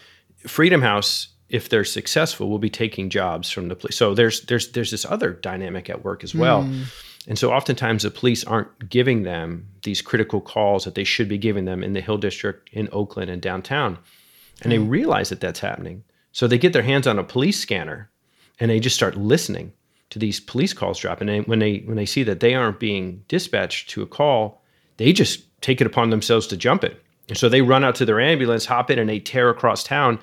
Freedom 0.48 0.82
House, 0.82 1.30
if 1.50 1.70
they're 1.70 1.84
successful, 1.84 2.50
will 2.50 2.60
be 2.60 2.70
taking 2.70 3.10
jobs 3.10 3.50
from 3.50 3.70
the 3.70 3.76
police. 3.76 3.96
So 3.96 4.14
there's 4.14 4.42
there's 4.42 4.72
there's 4.72 4.92
this 4.92 5.06
other 5.06 5.32
dynamic 5.32 5.90
at 5.90 6.04
work 6.04 6.24
as 6.24 6.36
well. 6.36 6.64
Mm. 6.64 6.86
And 7.28 7.38
so 7.38 7.52
oftentimes 7.52 8.04
the 8.04 8.12
police 8.12 8.44
aren't 8.44 8.90
giving 8.90 9.24
them 9.24 9.68
these 9.84 10.02
critical 10.02 10.42
calls 10.42 10.86
that 10.86 10.96
they 10.96 11.04
should 11.04 11.28
be 11.28 11.38
giving 11.38 11.66
them 11.66 11.84
in 11.84 11.94
the 11.94 12.02
Hill 12.02 12.18
District, 12.18 12.68
in 12.72 12.90
Oakland, 12.92 13.30
and 13.30 13.42
downtown. 13.42 14.00
And 14.62 14.68
mm. 14.68 14.70
they 14.70 14.80
realize 14.80 15.30
that 15.30 15.40
that's 15.40 15.60
happening. 15.60 16.04
So 16.32 16.48
they 16.48 16.58
get 16.58 16.74
their 16.74 16.84
hands 16.84 17.08
on 17.08 17.20
a 17.20 17.24
police 17.24 17.60
scanner 17.60 18.10
and 18.60 18.70
they 18.70 18.80
just 18.80 18.96
start 18.96 19.18
listening 19.18 19.74
to 20.12 20.20
these 20.20 20.40
police 20.40 20.74
calls 20.74 21.00
drop. 21.00 21.22
And 21.22 21.46
when 21.48 21.60
they 21.60 21.80
when 21.80 21.98
they 21.98 22.06
see 22.06 22.24
that 22.24 22.40
they 22.40 22.54
aren't 22.54 22.80
being 22.80 23.24
dispatched 23.28 23.90
to 23.92 24.02
a 24.02 24.08
call, 24.08 24.62
they 24.98 25.14
just 25.14 25.44
take 25.62 25.82
it 25.82 25.88
upon 25.88 26.10
themselves 26.10 26.48
to 26.48 26.58
jump 26.58 26.84
it. 26.84 27.02
And 27.30 27.38
so 27.38 27.48
they 27.48 27.62
run 27.62 27.84
out 27.84 27.96
to 27.96 28.06
their 28.06 28.20
ambulance, 28.20 28.66
hop 28.66 28.92
in, 28.92 29.00
and 29.00 29.10
they 29.10 29.20
tear 29.20 29.50
across 29.50 29.84
town. 29.84 30.20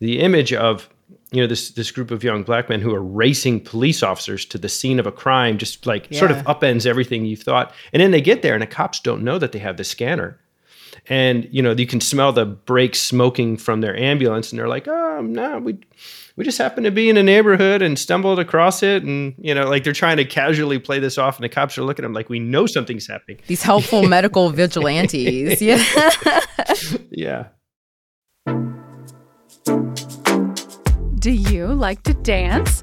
The 0.00 0.20
image 0.20 0.52
of 0.52 0.88
you 1.30 1.40
know 1.40 1.46
this 1.46 1.70
this 1.70 1.90
group 1.90 2.10
of 2.10 2.22
young 2.22 2.42
black 2.42 2.68
men 2.68 2.80
who 2.80 2.94
are 2.94 3.02
racing 3.02 3.60
police 3.60 4.02
officers 4.02 4.44
to 4.46 4.58
the 4.58 4.68
scene 4.68 5.00
of 5.00 5.06
a 5.06 5.12
crime 5.12 5.58
just 5.58 5.86
like 5.86 6.06
yeah. 6.10 6.18
sort 6.18 6.30
of 6.30 6.38
upends 6.44 6.86
everything 6.86 7.24
you 7.24 7.36
thought 7.36 7.74
and 7.92 8.02
then 8.02 8.10
they 8.10 8.20
get 8.20 8.42
there 8.42 8.52
and 8.54 8.62
the 8.62 8.66
cops 8.66 9.00
don't 9.00 9.22
know 9.22 9.38
that 9.38 9.52
they 9.52 9.58
have 9.58 9.78
the 9.78 9.84
scanner 9.84 10.38
and 11.08 11.48
you 11.50 11.62
know 11.62 11.72
you 11.72 11.86
can 11.86 12.00
smell 12.00 12.32
the 12.32 12.44
brakes 12.44 13.00
smoking 13.00 13.56
from 13.56 13.80
their 13.80 13.96
ambulance 13.96 14.50
and 14.50 14.58
they're 14.58 14.68
like 14.68 14.86
oh 14.86 15.20
no 15.22 15.58
we 15.58 15.78
we 16.36 16.44
just 16.44 16.58
happened 16.58 16.84
to 16.84 16.90
be 16.90 17.08
in 17.08 17.16
a 17.16 17.22
neighborhood 17.22 17.82
and 17.82 17.98
stumbled 17.98 18.38
across 18.38 18.82
it. 18.82 19.02
And 19.02 19.34
you 19.38 19.54
know 19.54 19.68
like 19.68 19.84
they're 19.84 19.92
trying 19.92 20.16
to 20.16 20.24
casually 20.24 20.78
play 20.78 20.98
this 20.98 21.18
off 21.18 21.36
and 21.36 21.44
the 21.44 21.48
cops 21.48 21.76
are 21.78 21.82
looking 21.82 22.04
at 22.04 22.06
them 22.06 22.14
like 22.14 22.28
we 22.28 22.38
know 22.38 22.66
something's 22.66 23.06
happening. 23.06 23.38
These 23.46 23.62
helpful 23.62 24.02
medical 24.08 24.50
vigilantes. 24.50 25.60
Yeah 25.60 25.82
yeah. 27.10 27.48
Do 31.18 31.30
you 31.30 31.68
like 31.68 32.02
to 32.04 32.14
dance 32.14 32.82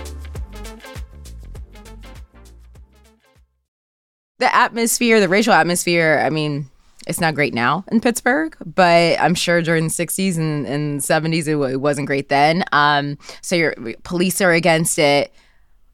the 4.41 4.53
atmosphere, 4.53 5.19
the 5.21 5.29
racial 5.29 5.53
atmosphere, 5.53 6.21
I 6.25 6.29
mean, 6.29 6.69
it's 7.07 7.21
not 7.21 7.33
great 7.33 7.53
now 7.53 7.85
in 7.91 8.01
Pittsburgh, 8.01 8.55
but 8.65 9.19
I'm 9.19 9.33
sure 9.33 9.61
during 9.61 9.85
the 9.85 9.89
60s 9.89 10.37
and, 10.37 10.67
and 10.67 10.99
70s 10.99 11.47
it, 11.47 11.71
it, 11.71 11.77
wasn't 11.77 12.07
great 12.07 12.29
then. 12.29 12.63
Um, 12.71 13.17
so 13.41 13.55
your 13.55 13.75
police 14.03 14.41
are 14.41 14.51
against 14.51 14.99
it. 14.99 15.33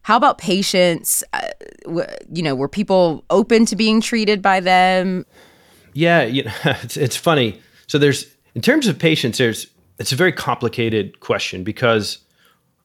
How 0.02 0.16
about 0.16 0.38
patients? 0.38 1.22
Uh, 1.32 1.48
w- 1.84 2.06
you 2.32 2.42
know, 2.42 2.54
were 2.54 2.68
people 2.68 3.24
open 3.30 3.64
to 3.66 3.76
being 3.76 4.00
treated 4.00 4.42
by 4.42 4.60
them? 4.60 5.24
Yeah, 5.92 6.22
you 6.24 6.44
know, 6.44 6.52
it's, 6.64 6.96
it's 6.96 7.16
funny. 7.16 7.60
So 7.86 7.98
there's 7.98 8.26
in 8.54 8.62
terms 8.62 8.86
of 8.86 8.98
patients, 8.98 9.38
there's 9.38 9.66
it's 9.98 10.12
a 10.12 10.16
very 10.16 10.32
complicated 10.32 11.20
question 11.20 11.64
because 11.64 12.18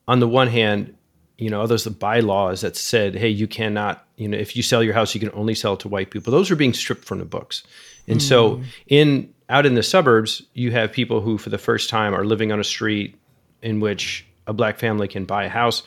on 0.07 0.19
the 0.19 0.27
one 0.27 0.47
hand, 0.47 0.95
you 1.37 1.49
know, 1.49 1.65
there's 1.67 1.83
the 1.83 1.89
bylaws 1.89 2.61
that 2.61 2.75
said, 2.75 3.15
hey, 3.15 3.29
you 3.29 3.47
cannot, 3.47 4.05
you 4.17 4.27
know, 4.27 4.37
if 4.37 4.55
you 4.55 4.63
sell 4.63 4.83
your 4.83 4.93
house, 4.93 5.13
you 5.13 5.19
can 5.19 5.31
only 5.33 5.55
sell 5.55 5.73
it 5.73 5.79
to 5.81 5.87
white 5.87 6.11
people. 6.11 6.31
Those 6.31 6.51
are 6.51 6.55
being 6.55 6.73
stripped 6.73 7.05
from 7.05 7.19
the 7.19 7.25
books. 7.25 7.63
And 8.07 8.19
mm. 8.19 8.21
so 8.21 8.61
in 8.87 9.33
out 9.49 9.65
in 9.65 9.75
the 9.75 9.83
suburbs, 9.83 10.41
you 10.53 10.71
have 10.71 10.91
people 10.91 11.21
who, 11.21 11.37
for 11.37 11.49
the 11.49 11.57
first 11.57 11.89
time, 11.89 12.13
are 12.13 12.25
living 12.25 12.51
on 12.51 12.59
a 12.59 12.63
street 12.63 13.15
in 13.61 13.79
which 13.79 14.25
a 14.47 14.53
black 14.53 14.79
family 14.79 15.07
can 15.07 15.25
buy 15.25 15.45
a 15.45 15.49
house. 15.49 15.83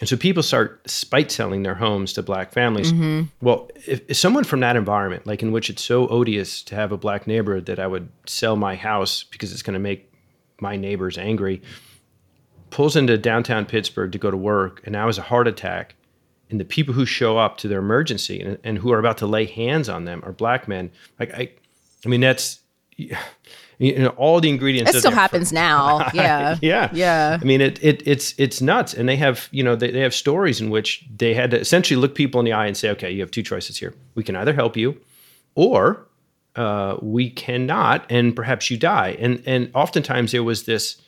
And 0.00 0.08
so 0.08 0.16
people 0.16 0.42
start 0.42 0.88
spite 0.88 1.30
selling 1.30 1.62
their 1.62 1.74
homes 1.74 2.12
to 2.14 2.22
black 2.22 2.52
families. 2.52 2.92
Well, 3.40 3.70
if, 3.86 4.02
if 4.08 4.16
someone 4.16 4.44
from 4.44 4.60
that 4.60 4.76
environment, 4.76 5.26
like 5.26 5.42
in 5.42 5.52
which 5.52 5.70
it's 5.70 5.82
so 5.82 6.06
odious 6.08 6.62
to 6.64 6.74
have 6.74 6.92
a 6.92 6.98
black 6.98 7.26
neighborhood 7.26 7.66
that 7.66 7.78
I 7.78 7.86
would 7.86 8.08
sell 8.26 8.56
my 8.56 8.74
house 8.76 9.24
because 9.24 9.52
it's 9.52 9.62
going 9.62 9.74
to 9.74 9.80
make 9.80 10.12
my 10.60 10.76
neighbors 10.76 11.16
angry, 11.16 11.62
pulls 12.76 12.94
into 12.94 13.16
downtown 13.16 13.64
Pittsburgh 13.64 14.12
to 14.12 14.18
go 14.18 14.30
to 14.30 14.36
work 14.36 14.82
and 14.84 14.92
now 14.92 15.06
has 15.06 15.16
a 15.16 15.22
heart 15.22 15.48
attack, 15.48 15.94
and 16.50 16.60
the 16.60 16.64
people 16.64 16.92
who 16.92 17.06
show 17.06 17.38
up 17.38 17.56
to 17.56 17.68
their 17.68 17.78
emergency 17.78 18.38
and, 18.38 18.58
and 18.64 18.76
who 18.76 18.92
are 18.92 18.98
about 18.98 19.16
to 19.16 19.26
lay 19.26 19.46
hands 19.46 19.88
on 19.88 20.04
them 20.04 20.20
are 20.26 20.32
black 20.32 20.68
men. 20.68 20.90
Like 21.18 21.32
I, 21.32 21.50
I 22.04 22.08
mean 22.10 22.20
that's 22.20 22.60
you 22.98 23.98
know 23.98 24.08
all 24.18 24.42
the 24.42 24.50
ingredients. 24.50 24.94
It 24.94 24.98
still 24.98 25.10
happens 25.10 25.52
now. 25.66 26.06
Yeah. 26.12 26.58
yeah 26.60 26.90
Yeah. 26.92 27.38
i 27.40 27.44
mean 27.46 27.62
it, 27.62 27.82
it 27.82 28.02
it's 28.06 28.34
it's 28.36 28.60
nuts 28.60 28.92
and 28.92 29.08
they 29.08 29.16
have 29.16 29.48
you 29.52 29.62
know 29.62 29.74
they, 29.74 29.90
they 29.90 30.00
have 30.00 30.14
stories 30.14 30.60
in 30.60 30.68
which 30.68 31.02
they 31.16 31.32
had 31.32 31.50
to 31.52 31.58
essentially 31.58 31.98
look 31.98 32.14
people 32.14 32.40
in 32.40 32.44
the 32.44 32.52
eye 32.52 32.66
and 32.66 32.76
say 32.76 32.90
okay 32.90 33.10
you 33.10 33.22
have 33.22 33.30
two 33.30 33.42
choices 33.42 33.78
here 33.78 33.94
we 34.14 34.22
can 34.22 34.36
either 34.36 34.52
help 34.52 34.76
you 34.76 35.00
or 35.54 36.06
uh, 36.56 36.96
we 37.00 37.30
cannot 37.30 38.04
and 38.10 38.36
perhaps 38.36 38.70
you 38.70 38.76
die 38.76 39.16
and 39.18 39.42
and 39.46 39.70
oftentimes 39.74 40.32
there 40.32 40.44
was 40.44 40.64
this 40.64 41.00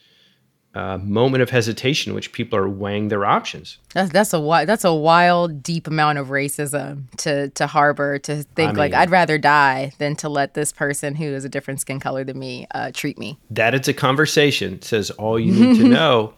uh, 0.78 0.96
moment 0.98 1.42
of 1.42 1.50
hesitation 1.50 2.10
in 2.10 2.14
which 2.14 2.30
people 2.32 2.56
are 2.56 2.68
weighing 2.68 3.08
their 3.08 3.24
options 3.24 3.78
That's 3.94 4.12
that's 4.12 4.32
a 4.32 4.64
that's 4.64 4.84
a 4.84 4.94
wild, 4.94 5.62
deep 5.62 5.88
amount 5.88 6.18
of 6.18 6.28
racism 6.28 7.10
to 7.18 7.48
to 7.50 7.66
harbor. 7.66 8.18
To 8.20 8.44
think 8.44 8.76
like 8.76 8.92
mean- 8.92 9.00
I'd 9.00 9.10
rather 9.10 9.38
die 9.38 9.92
than 9.98 10.14
to 10.16 10.28
let 10.28 10.54
this 10.54 10.70
person 10.72 11.16
who 11.16 11.24
is 11.24 11.44
a 11.44 11.48
different 11.48 11.80
skin 11.80 11.98
color 11.98 12.22
than 12.22 12.38
me 12.38 12.66
uh, 12.70 12.92
treat 12.94 13.18
me. 13.18 13.38
that 13.50 13.74
it's 13.74 13.88
a 13.88 13.94
conversation 13.94 14.80
says 14.82 15.10
all 15.12 15.38
you 15.38 15.52
need 15.52 15.76
to 15.78 15.88
know 15.98 16.34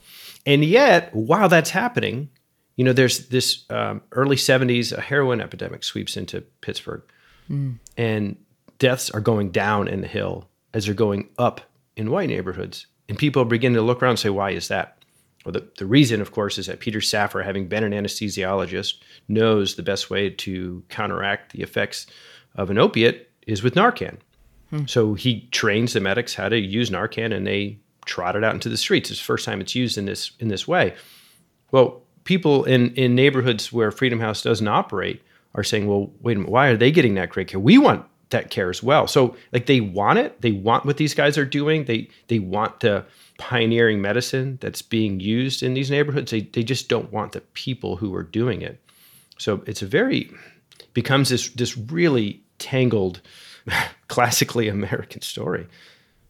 and 0.47 0.65
yet 0.65 1.15
while 1.15 1.49
that's 1.49 1.71
happening 1.71 2.31
you 2.77 2.85
know 2.85 2.95
there's 2.95 3.29
this 3.29 3.65
um, 3.69 4.01
early 4.13 4.37
70s 4.37 4.97
a 4.97 5.01
heroin 5.03 5.41
epidemic 5.41 5.85
sweeps 5.85 6.17
into 6.17 6.41
pittsburgh 6.63 7.03
and 7.97 8.37
deaths 8.79 9.11
are 9.11 9.21
going 9.21 9.51
down 9.51 9.89
in 9.89 10.01
the 10.01 10.07
hill 10.09 10.49
as 10.73 10.87
they're 10.87 10.95
going 10.95 11.29
up 11.37 11.61
in 11.97 12.11
white 12.11 12.29
neighborhoods 12.31 12.87
and 13.11 13.19
people 13.19 13.45
begin 13.45 13.75
to 13.75 13.83
look 13.83 14.03
around 14.03 14.13
and 14.13 14.19
say 14.19 14.31
why 14.31 14.53
is 14.53 14.69
that 14.69 14.97
well, 15.45 15.53
the, 15.53 15.67
the 15.79 15.87
reason, 15.87 16.21
of 16.21 16.33
course, 16.33 16.59
is 16.59 16.67
that 16.67 16.81
Peter 16.81 17.01
Safar, 17.01 17.43
having 17.43 17.67
been 17.67 17.83
an 17.83 17.93
anesthesiologist, 17.93 18.95
knows 19.29 19.75
the 19.75 19.83
best 19.83 20.11
way 20.11 20.29
to 20.29 20.83
counteract 20.91 21.53
the 21.53 21.63
effects 21.63 22.07
of 22.57 22.71
an 22.71 22.79
opiate 22.79 23.31
is 23.47 23.63
with 23.63 23.75
Narcan. 23.75 24.19
Hmm. 24.69 24.85
So 24.87 25.15
he 25.15 25.49
trains 25.51 25.95
the 25.95 26.01
medics 26.01 26.35
how 26.35 26.49
to 26.49 26.59
use 26.59 26.91
Narcan, 26.91 27.35
and 27.35 27.47
they 27.47 27.79
trot 28.05 28.37
it 28.37 28.45
out 28.45 28.55
into 28.55 28.69
the 28.69 28.77
streets. 28.77 29.11
It's 29.11 29.19
the 29.19 29.25
first 29.25 29.47
time 29.47 29.61
it's 29.61 29.75
used 29.75 29.97
in 29.97 30.05
this 30.05 30.33
in 30.41 30.49
this 30.49 30.69
way. 30.69 30.95
Well, 31.71 32.03
people 32.25 32.65
in 32.65 32.95
in 32.95 33.15
neighborhoods 33.15 33.73
where 33.73 33.91
Freedom 33.91 34.21
House 34.21 34.43
doesn't 34.43 34.69
operate 34.69 35.23
are 35.55 35.65
saying, 35.65 35.87
"Well, 35.87 36.13
wait 36.21 36.37
a 36.37 36.41
minute, 36.41 36.53
why 36.53 36.69
are 36.69 36.77
they 36.77 36.91
getting 36.91 37.15
that 37.15 37.31
great 37.31 37.49
care? 37.49 37.61
We 37.61 37.79
want 37.79 38.05
that 38.31 38.51
care 38.51 38.71
as 38.71 38.83
well." 38.83 39.07
So, 39.07 39.37
like, 39.53 39.67
they 39.67 39.81
want 39.81 40.19
it. 40.19 40.41
They 40.41 40.53
want 40.53 40.85
what 40.87 40.97
these 40.97 41.15
guys 41.15 41.39
are 41.39 41.45
doing. 41.45 41.85
They 41.85 42.09
they 42.29 42.39
want 42.39 42.81
the 42.81 43.05
pioneering 43.39 44.01
medicine 44.01 44.59
that's 44.61 44.83
being 44.83 45.21
used 45.21 45.63
in 45.63 45.75
these 45.75 45.91
neighborhoods. 45.91 46.31
They 46.31 46.43
they 46.43 46.63
just 46.63 46.89
don't 46.89 47.13
want 47.13 47.33
the 47.33 47.41
people 47.41 47.97
who 47.97 48.15
are 48.15 48.23
doing 48.23 48.63
it. 48.63 48.81
So 49.39 49.63
it's 49.67 49.83
a 49.83 49.87
very 49.87 50.31
becomes 50.95 51.31
this 51.31 51.49
this 51.51 51.77
really 51.77 52.43
tangled, 52.59 53.21
classically 54.09 54.69
American 54.69 55.23
story. 55.23 55.67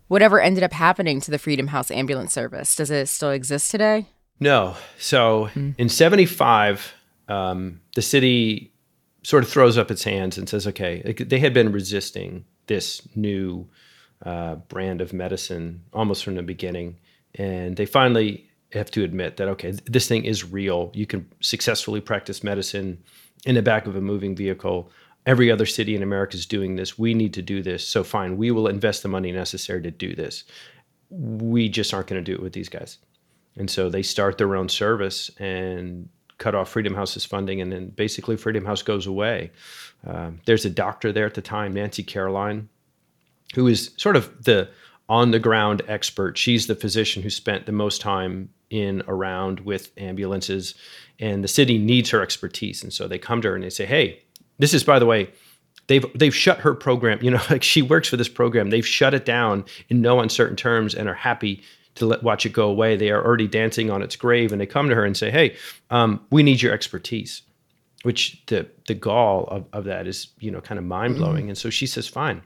Whatever 0.09 0.41
ended 0.41 0.65
up 0.65 0.73
happening 0.73 1.21
to 1.21 1.31
the 1.31 1.39
Freedom 1.39 1.69
House 1.69 1.91
ambulance 1.91 2.33
service, 2.33 2.75
does 2.75 2.91
it 2.91 3.09
still 3.09 3.31
exist 3.31 3.71
today? 3.71 4.07
No. 4.41 4.75
So 4.99 5.51
in 5.55 5.89
75, 5.89 6.95
um, 7.29 7.81
the 7.95 8.03
city 8.03 8.70
sort 9.23 9.43
of 9.43 9.51
throws 9.51 9.77
up 9.77 9.91
its 9.91 10.05
hands 10.05 10.39
and 10.39 10.49
says, 10.49 10.67
okay, 10.67 11.15
they 11.19 11.39
had 11.39 11.53
been 11.53 11.73
resisting 11.73 12.45
this 12.67 13.07
new 13.15 13.69
uh, 14.25 14.57
brand 14.57 15.01
of 15.01 15.13
medicine 15.13 15.83
almost 15.93 16.25
from 16.25 16.35
the 16.35 16.43
beginning. 16.43 16.99
And 17.35 17.77
they 17.77 17.87
finally 17.87 18.49
have 18.73 18.91
to 18.93 19.05
admit 19.05 19.37
that, 19.37 19.49
okay, 19.49 19.73
th- 19.73 19.85
this 19.85 20.09
thing 20.09 20.25
is 20.25 20.51
real. 20.51 20.91
You 20.95 21.07
can 21.07 21.29
successfully 21.41 22.01
practice 22.01 22.43
medicine 22.43 23.03
in 23.45 23.55
the 23.55 23.63
back 23.63 23.87
of 23.87 23.97
a 23.97 24.01
moving 24.01 24.37
vehicle. 24.37 24.91
Every 25.27 25.51
other 25.51 25.67
city 25.67 25.95
in 25.95 26.03
America 26.03 26.37
is 26.37 26.47
doing 26.47 26.77
this. 26.77 26.99
We 26.99 27.15
need 27.15 27.35
to 27.35 27.43
do 27.43 27.63
this. 27.63 27.87
So, 27.87 28.05
fine, 28.05 28.37
we 28.37 28.51
will 28.51 28.69
invest 28.69 29.03
the 29.03 29.09
money 29.09 29.33
necessary 29.33 29.83
to 29.83 29.91
do 29.91 30.15
this. 30.15 30.45
We 31.11 31.69
just 31.69 31.93
aren't 31.93 32.07
going 32.07 32.25
to 32.25 32.33
do 32.33 32.37
it 32.37 32.43
with 32.43 32.53
these 32.53 32.69
guys. 32.69 32.99
And 33.57 33.71
so 33.71 33.91
they 33.91 34.03
start 34.03 34.39
their 34.39 34.55
own 34.55 34.69
service 34.69 35.31
and 35.39 36.09
cut 36.41 36.57
off 36.57 36.71
Freedom 36.71 36.95
House's 36.95 37.25
funding, 37.25 37.61
and 37.61 37.71
then 37.71 37.91
basically 37.91 38.37
Freedom 38.37 38.65
House 38.65 38.83
goes 38.83 39.07
away. 39.07 39.53
Um, 40.05 40.41
there's 40.47 40.65
a 40.65 40.71
doctor 40.71 41.13
there 41.13 41.27
at 41.27 41.35
the 41.35 41.43
time, 41.43 41.73
Nancy 41.75 42.03
Caroline, 42.03 42.69
who 43.55 43.69
is 43.69 43.93
sort 43.97 44.17
of 44.17 44.45
the 44.45 44.69
on 45.09 45.31
the 45.31 45.39
ground 45.39 45.83
expert. 45.87 46.39
She's 46.39 46.67
the 46.67 46.75
physician 46.75 47.23
who 47.23 47.31
spent 47.31 47.67
the 47.67 47.73
most 47.73 48.01
time 48.01 48.49
in 48.71 49.03
around 49.07 49.61
with 49.61 49.93
ambulances, 49.99 50.75
and 51.21 51.45
the 51.45 51.49
city 51.49 51.79
needs 51.79 52.11
her 52.11 52.23
expertise. 52.23 52.83
And 52.83 52.93
so 52.93 53.07
they 53.07 53.19
come 53.19 53.43
to 53.43 53.49
her 53.49 53.55
and 53.55 53.63
they 53.63 53.71
say, 53.71 53.87
"Hey, 53.87 54.23
this 54.59 54.75
is 54.75 54.83
by 54.83 54.99
the 54.99 55.07
way." 55.07 55.31
They've, 55.87 56.07
they've 56.17 56.35
shut 56.35 56.61
her 56.61 56.73
program, 56.73 57.19
you 57.21 57.33
know, 57.33 57.41
like 57.51 57.65
she 57.65 57.83
works 57.83 58.09
for 58.09 58.17
this 58.17 58.29
program. 58.29 58.71
They've 58.71 58.87
shut 58.87 59.13
it 59.13 59.25
down 59.25 59.65
in 59.89 60.01
no 60.01 60.21
uncertain 60.21 60.55
terms 60.55 60.95
and 60.95 61.09
are 61.09 61.15
happy 61.15 61.65
to 61.97 62.07
let 62.07 62.23
watch 62.23 62.47
it 62.47 62.53
go 62.53 62.69
away. 62.69 62.97
They 62.97 63.11
are 63.11 63.25
already 63.25 63.49
dancing 63.49 63.91
on 63.91 64.03
its 64.03 64.17
grave, 64.17 64.53
and 64.53 64.61
they 64.61 64.67
come 64.67 64.89
to 64.89 64.95
her 64.95 65.05
and 65.05 65.17
say, 65.17 65.31
"Hey, 65.31 65.57
um, 65.91 66.25
we 66.31 66.43
need 66.43 66.63
your 66.63 66.73
expertise." 66.73 67.43
Which 68.03 68.43
the 68.47 68.67
the 68.87 68.95
gall 68.95 69.45
of, 69.49 69.67
of 69.73 69.85
that 69.85 70.07
is 70.07 70.29
you 70.39 70.51
know 70.51 70.61
kind 70.61 70.79
of 70.79 70.85
mind 70.85 71.17
blowing. 71.17 71.49
And 71.49 71.59
so 71.59 71.69
she 71.69 71.87
says, 71.87 72.09
"Fine, 72.09 72.43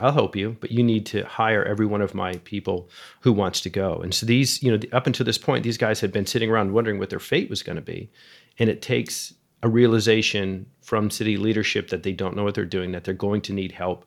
I'll 0.00 0.12
help 0.12 0.34
you, 0.34 0.56
but 0.60 0.72
you 0.72 0.82
need 0.82 1.06
to 1.06 1.24
hire 1.24 1.64
every 1.64 1.86
one 1.86 2.00
of 2.00 2.14
my 2.14 2.34
people 2.38 2.88
who 3.20 3.32
wants 3.32 3.60
to 3.60 3.70
go." 3.70 3.96
And 4.02 4.12
so 4.12 4.26
these 4.26 4.62
you 4.62 4.72
know 4.72 4.80
up 4.92 5.06
until 5.06 5.24
this 5.24 5.38
point, 5.38 5.62
these 5.62 5.78
guys 5.78 6.00
had 6.00 6.12
been 6.12 6.26
sitting 6.26 6.50
around 6.50 6.72
wondering 6.72 6.98
what 6.98 7.10
their 7.10 7.20
fate 7.20 7.48
was 7.48 7.62
going 7.62 7.76
to 7.76 7.82
be, 7.82 8.10
and 8.58 8.68
it 8.68 8.82
takes 8.82 9.34
a 9.62 9.68
realization 9.68 10.66
from 10.82 11.10
city 11.10 11.36
leadership 11.36 11.88
that 11.90 12.04
they 12.04 12.12
don't 12.12 12.36
know 12.36 12.44
what 12.44 12.54
they're 12.54 12.64
doing, 12.64 12.92
that 12.92 13.04
they're 13.04 13.14
going 13.14 13.40
to 13.42 13.52
need 13.52 13.72
help 13.72 14.04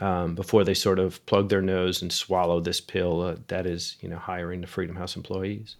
um, 0.00 0.34
before 0.34 0.64
they 0.64 0.74
sort 0.74 0.98
of 0.98 1.24
plug 1.26 1.48
their 1.48 1.62
nose 1.62 2.02
and 2.02 2.12
swallow 2.12 2.60
this 2.60 2.80
pill 2.80 3.20
uh, 3.22 3.36
that 3.48 3.66
is, 3.66 3.96
you 4.00 4.08
know, 4.08 4.16
hiring 4.16 4.62
the 4.62 4.66
Freedom 4.66 4.96
House 4.96 5.14
employees. 5.14 5.76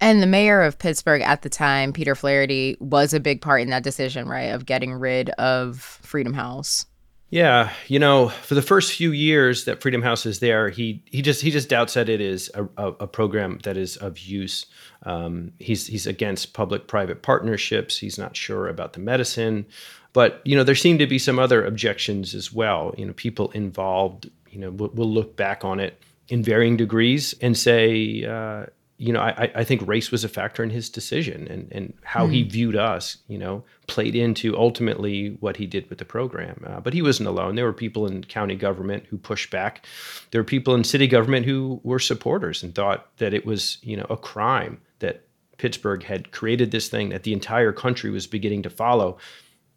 And 0.00 0.22
the 0.22 0.26
mayor 0.26 0.62
of 0.62 0.78
Pittsburgh 0.78 1.22
at 1.22 1.42
the 1.42 1.50
time, 1.50 1.92
Peter 1.92 2.14
Flaherty, 2.14 2.76
was 2.80 3.12
a 3.12 3.20
big 3.20 3.40
part 3.42 3.60
in 3.60 3.70
that 3.70 3.82
decision, 3.82 4.26
right, 4.26 4.54
of 4.54 4.66
getting 4.66 4.94
rid 4.94 5.30
of 5.30 5.78
Freedom 5.78 6.32
House. 6.32 6.86
Yeah, 7.30 7.72
you 7.88 7.98
know, 7.98 8.30
for 8.30 8.54
the 8.54 8.62
first 8.62 8.94
few 8.94 9.12
years 9.12 9.66
that 9.66 9.82
Freedom 9.82 10.00
House 10.00 10.24
is 10.24 10.38
there, 10.38 10.70
he 10.70 11.02
he 11.04 11.20
just 11.20 11.42
he 11.42 11.50
just 11.50 11.68
doubts 11.68 11.92
that 11.92 12.08
it 12.08 12.22
is 12.22 12.50
a, 12.54 12.64
a, 12.78 12.86
a 13.00 13.06
program 13.06 13.58
that 13.64 13.76
is 13.76 13.98
of 13.98 14.18
use. 14.18 14.64
Um, 15.02 15.52
he's 15.58 15.86
he's 15.86 16.06
against 16.06 16.54
public-private 16.54 17.20
partnerships. 17.20 17.98
He's 17.98 18.16
not 18.16 18.34
sure 18.34 18.66
about 18.66 18.94
the 18.94 19.00
medicine, 19.00 19.66
but 20.14 20.40
you 20.46 20.56
know 20.56 20.64
there 20.64 20.74
seem 20.74 20.96
to 20.98 21.06
be 21.06 21.18
some 21.18 21.38
other 21.38 21.62
objections 21.66 22.34
as 22.34 22.50
well. 22.50 22.94
You 22.96 23.04
know, 23.04 23.12
people 23.12 23.50
involved, 23.50 24.30
you 24.48 24.60
know, 24.60 24.70
will, 24.70 24.90
will 24.94 25.10
look 25.10 25.36
back 25.36 25.66
on 25.66 25.80
it 25.80 26.02
in 26.28 26.42
varying 26.42 26.78
degrees 26.78 27.34
and 27.42 27.58
say, 27.58 28.24
uh, 28.24 28.66
you 29.00 29.12
know, 29.12 29.20
I, 29.20 29.50
I 29.54 29.62
think 29.62 29.86
race 29.86 30.10
was 30.10 30.24
a 30.24 30.28
factor 30.28 30.64
in 30.64 30.70
his 30.70 30.90
decision 30.90 31.46
and, 31.46 31.68
and 31.70 31.94
how 32.02 32.26
he 32.26 32.42
viewed 32.42 32.74
us, 32.74 33.18
you 33.28 33.38
know, 33.38 33.62
played 33.86 34.16
into 34.16 34.58
ultimately 34.58 35.36
what 35.38 35.56
he 35.56 35.66
did 35.66 35.88
with 35.88 35.98
the 35.98 36.04
program. 36.04 36.64
Uh, 36.66 36.80
but 36.80 36.92
he 36.92 37.00
wasn't 37.00 37.28
alone. 37.28 37.54
There 37.54 37.64
were 37.64 37.72
people 37.72 38.08
in 38.08 38.24
county 38.24 38.56
government 38.56 39.04
who 39.08 39.16
pushed 39.16 39.52
back. 39.52 39.86
There 40.32 40.40
were 40.40 40.44
people 40.44 40.74
in 40.74 40.82
city 40.82 41.06
government 41.06 41.46
who 41.46 41.80
were 41.84 42.00
supporters 42.00 42.64
and 42.64 42.74
thought 42.74 43.16
that 43.18 43.32
it 43.32 43.46
was, 43.46 43.78
you 43.82 43.96
know, 43.96 44.06
a 44.10 44.16
crime 44.16 44.80
that 44.98 45.24
Pittsburgh 45.58 46.02
had 46.02 46.32
created 46.32 46.72
this 46.72 46.88
thing 46.88 47.10
that 47.10 47.22
the 47.22 47.32
entire 47.32 47.72
country 47.72 48.10
was 48.10 48.26
beginning 48.26 48.62
to 48.64 48.70
follow 48.70 49.16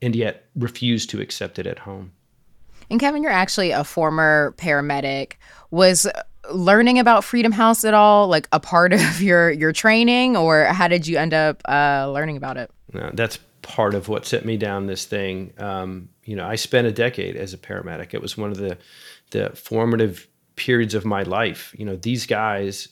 and 0.02 0.16
yet 0.16 0.48
refused 0.56 1.12
to 1.12 1.22
accept 1.22 1.60
it 1.60 1.68
at 1.68 1.78
home. 1.78 2.12
And 2.90 3.00
Kevin, 3.00 3.22
you're 3.22 3.32
actually 3.32 3.70
a 3.70 3.84
former 3.84 4.56
paramedic. 4.58 5.34
Was 5.70 6.08
learning 6.54 7.00
about 7.00 7.24
Freedom 7.24 7.52
House 7.52 7.84
at 7.84 7.94
all 7.94 8.28
like 8.28 8.48
a 8.52 8.60
part 8.60 8.94
of 8.94 9.22
your 9.22 9.52
your 9.52 9.72
training, 9.72 10.38
or 10.38 10.66
how 10.66 10.88
did 10.88 11.08
you 11.08 11.18
end 11.18 11.34
up 11.34 11.62
uh, 11.68 12.10
learning 12.12 12.38
about 12.38 12.58
it? 12.58 12.72
Uh, 12.94 13.12
that's 13.14 13.40
part 13.62 13.94
of 13.94 14.10
what 14.10 14.26
set 14.26 14.46
me 14.46 14.58
down 14.58 14.88
this 14.88 15.06
thing. 15.06 15.54
Um, 15.58 16.10
you 16.24 16.36
know, 16.36 16.48
I 16.48 16.56
spent 16.56 16.88
a 16.88 16.92
decade 16.92 17.36
as 17.36 17.54
a 17.54 17.58
paramedic. 17.58 18.14
It 18.14 18.22
was 18.22 18.38
one 18.38 18.52
of 18.52 18.58
the 18.58 18.78
the 19.32 19.50
formative 19.52 20.28
periods 20.56 20.94
of 20.94 21.06
my 21.06 21.24
life. 21.24 21.74
You 21.78 21.86
know, 21.86 21.96
these 21.96 22.26
guys, 22.26 22.90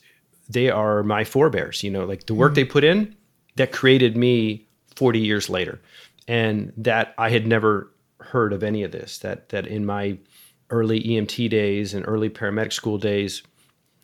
they 0.48 0.70
are 0.70 1.02
my 1.02 1.24
forebears. 1.24 1.82
You 1.82 1.90
know, 1.90 2.04
like 2.04 2.26
the 2.26 2.34
work 2.34 2.54
they 2.54 2.64
put 2.64 2.84
in 2.84 3.14
that 3.56 3.72
created 3.72 4.16
me 4.16 4.66
40 4.96 5.18
years 5.20 5.48
later, 5.50 5.80
and 6.26 6.72
that 6.76 7.14
I 7.18 7.30
had 7.30 7.46
never 7.46 7.90
heard 8.20 8.52
of 8.52 8.62
any 8.62 8.82
of 8.82 8.92
this. 8.92 9.18
That 9.18 9.50
that 9.50 9.66
in 9.66 9.84
my 9.84 10.18
early 10.70 11.02
EMT 11.02 11.50
days 11.50 11.94
and 11.94 12.04
early 12.06 12.30
paramedic 12.30 12.72
school 12.72 12.98
days, 12.98 13.42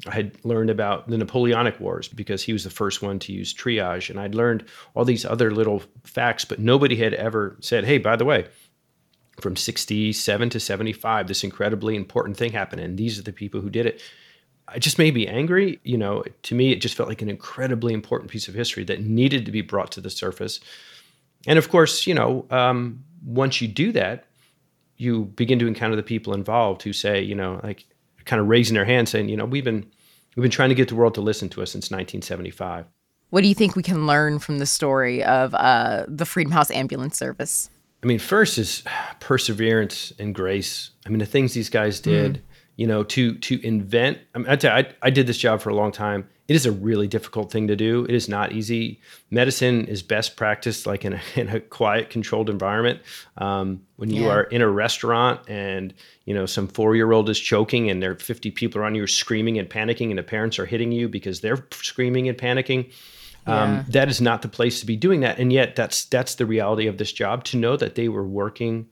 I 0.06 0.14
had 0.14 0.44
learned 0.44 0.70
about 0.70 1.08
the 1.08 1.16
Napoleonic 1.16 1.80
Wars 1.80 2.08
because 2.08 2.42
he 2.42 2.52
was 2.52 2.64
the 2.64 2.70
first 2.70 3.00
one 3.00 3.18
to 3.20 3.32
use 3.32 3.54
triage. 3.54 4.10
And 4.10 4.20
I'd 4.20 4.34
learned 4.34 4.64
all 4.94 5.04
these 5.04 5.24
other 5.24 5.50
little 5.50 5.82
facts, 6.04 6.44
but 6.44 6.58
nobody 6.58 6.96
had 6.96 7.14
ever 7.14 7.56
said, 7.60 7.84
hey, 7.84 7.98
by 7.98 8.16
the 8.16 8.24
way, 8.24 8.46
from 9.40 9.56
67 9.56 10.50
to 10.50 10.60
75, 10.60 11.28
this 11.28 11.44
incredibly 11.44 11.96
important 11.96 12.36
thing 12.36 12.52
happened. 12.52 12.82
And 12.82 12.98
these 12.98 13.18
are 13.18 13.22
the 13.22 13.32
people 13.32 13.60
who 13.60 13.70
did 13.70 13.86
it. 13.86 14.02
It 14.74 14.80
just 14.80 14.98
made 14.98 15.14
me 15.14 15.26
angry. 15.26 15.80
You 15.82 15.96
know, 15.96 16.24
to 16.42 16.54
me, 16.54 16.72
it 16.72 16.80
just 16.80 16.94
felt 16.94 17.08
like 17.08 17.22
an 17.22 17.30
incredibly 17.30 17.94
important 17.94 18.30
piece 18.30 18.48
of 18.48 18.54
history 18.54 18.84
that 18.84 19.00
needed 19.00 19.46
to 19.46 19.52
be 19.52 19.62
brought 19.62 19.92
to 19.92 20.00
the 20.00 20.10
surface. 20.10 20.60
And 21.46 21.58
of 21.58 21.70
course, 21.70 22.06
you 22.06 22.14
know, 22.14 22.46
um, 22.50 23.04
once 23.24 23.60
you 23.60 23.68
do 23.68 23.92
that, 23.92 24.24
you 24.98 25.26
begin 25.36 25.58
to 25.58 25.66
encounter 25.66 25.96
the 25.96 26.02
people 26.02 26.34
involved 26.34 26.82
who 26.82 26.92
say, 26.92 27.22
you 27.22 27.34
know, 27.34 27.60
like 27.62 27.84
kind 28.26 28.40
of 28.40 28.48
raising 28.48 28.74
their 28.74 28.84
hand 28.84 29.08
saying, 29.08 29.28
you 29.28 29.36
know, 29.36 29.44
we've 29.44 29.64
been 29.64 29.86
we've 30.34 30.42
been 30.42 30.50
trying 30.50 30.68
to 30.68 30.74
get 30.74 30.88
the 30.88 30.94
world 30.94 31.14
to 31.14 31.20
listen 31.20 31.48
to 31.50 31.62
us 31.62 31.70
since 31.70 31.90
1975. 31.90 32.86
What 33.30 33.40
do 33.40 33.48
you 33.48 33.54
think 33.54 33.74
we 33.74 33.82
can 33.82 34.06
learn 34.06 34.38
from 34.38 34.58
the 34.58 34.66
story 34.66 35.24
of 35.24 35.54
uh, 35.54 36.04
the 36.06 36.26
Freedom 36.26 36.52
House 36.52 36.70
Ambulance 36.70 37.18
Service? 37.18 37.70
I 38.02 38.06
mean, 38.06 38.18
first 38.18 38.58
is 38.58 38.84
perseverance 39.20 40.12
and 40.18 40.34
grace. 40.34 40.90
I 41.06 41.08
mean, 41.08 41.18
the 41.18 41.26
things 41.26 41.54
these 41.54 41.70
guys 41.70 42.00
did, 42.00 42.34
mm. 42.34 42.40
you 42.76 42.86
know, 42.86 43.02
to 43.04 43.34
to 43.38 43.66
invent. 43.66 44.18
I 44.34 44.38
mean, 44.38 44.48
I, 44.48 44.56
tell 44.56 44.78
you, 44.78 44.84
I, 44.84 44.92
I 45.02 45.10
did 45.10 45.26
this 45.26 45.38
job 45.38 45.60
for 45.60 45.70
a 45.70 45.74
long 45.74 45.92
time 45.92 46.28
it 46.48 46.54
is 46.54 46.64
a 46.64 46.70
really 46.70 47.08
difficult 47.08 47.50
thing 47.50 47.66
to 47.66 47.74
do. 47.74 48.04
It 48.04 48.14
is 48.14 48.28
not 48.28 48.52
easy. 48.52 49.00
Medicine 49.30 49.86
is 49.86 50.02
best 50.02 50.36
practiced 50.36 50.86
like 50.86 51.04
in 51.04 51.14
a, 51.14 51.20
in 51.34 51.48
a 51.48 51.60
quiet, 51.60 52.10
controlled 52.10 52.48
environment. 52.48 53.00
Um, 53.38 53.82
when 53.96 54.10
you 54.10 54.24
yeah. 54.24 54.32
are 54.32 54.42
in 54.44 54.62
a 54.62 54.68
restaurant 54.68 55.40
and 55.48 55.92
you 56.24 56.34
know 56.34 56.46
some 56.46 56.68
four 56.68 56.94
year 56.94 57.12
old 57.12 57.28
is 57.28 57.40
choking 57.40 57.90
and 57.90 58.02
there 58.02 58.12
are 58.12 58.16
50 58.16 58.50
people 58.52 58.80
around 58.80 58.94
you 58.94 59.06
screaming 59.06 59.58
and 59.58 59.68
panicking, 59.68 60.10
and 60.10 60.18
the 60.18 60.22
parents 60.22 60.58
are 60.58 60.66
hitting 60.66 60.92
you 60.92 61.08
because 61.08 61.40
they're 61.40 61.66
screaming 61.72 62.28
and 62.28 62.38
panicking. 62.38 62.92
Um, 63.48 63.74
yeah. 63.74 63.84
that 63.90 64.08
is 64.08 64.20
not 64.20 64.42
the 64.42 64.48
place 64.48 64.80
to 64.80 64.86
be 64.86 64.96
doing 64.96 65.20
that. 65.20 65.38
And 65.38 65.52
yet, 65.52 65.76
that's 65.76 66.04
that's 66.06 66.34
the 66.36 66.46
reality 66.46 66.86
of 66.86 66.98
this 66.98 67.12
job. 67.12 67.44
To 67.44 67.56
know 67.56 67.76
that 67.76 67.94
they 67.94 68.08
were 68.08 68.26
working 68.26 68.88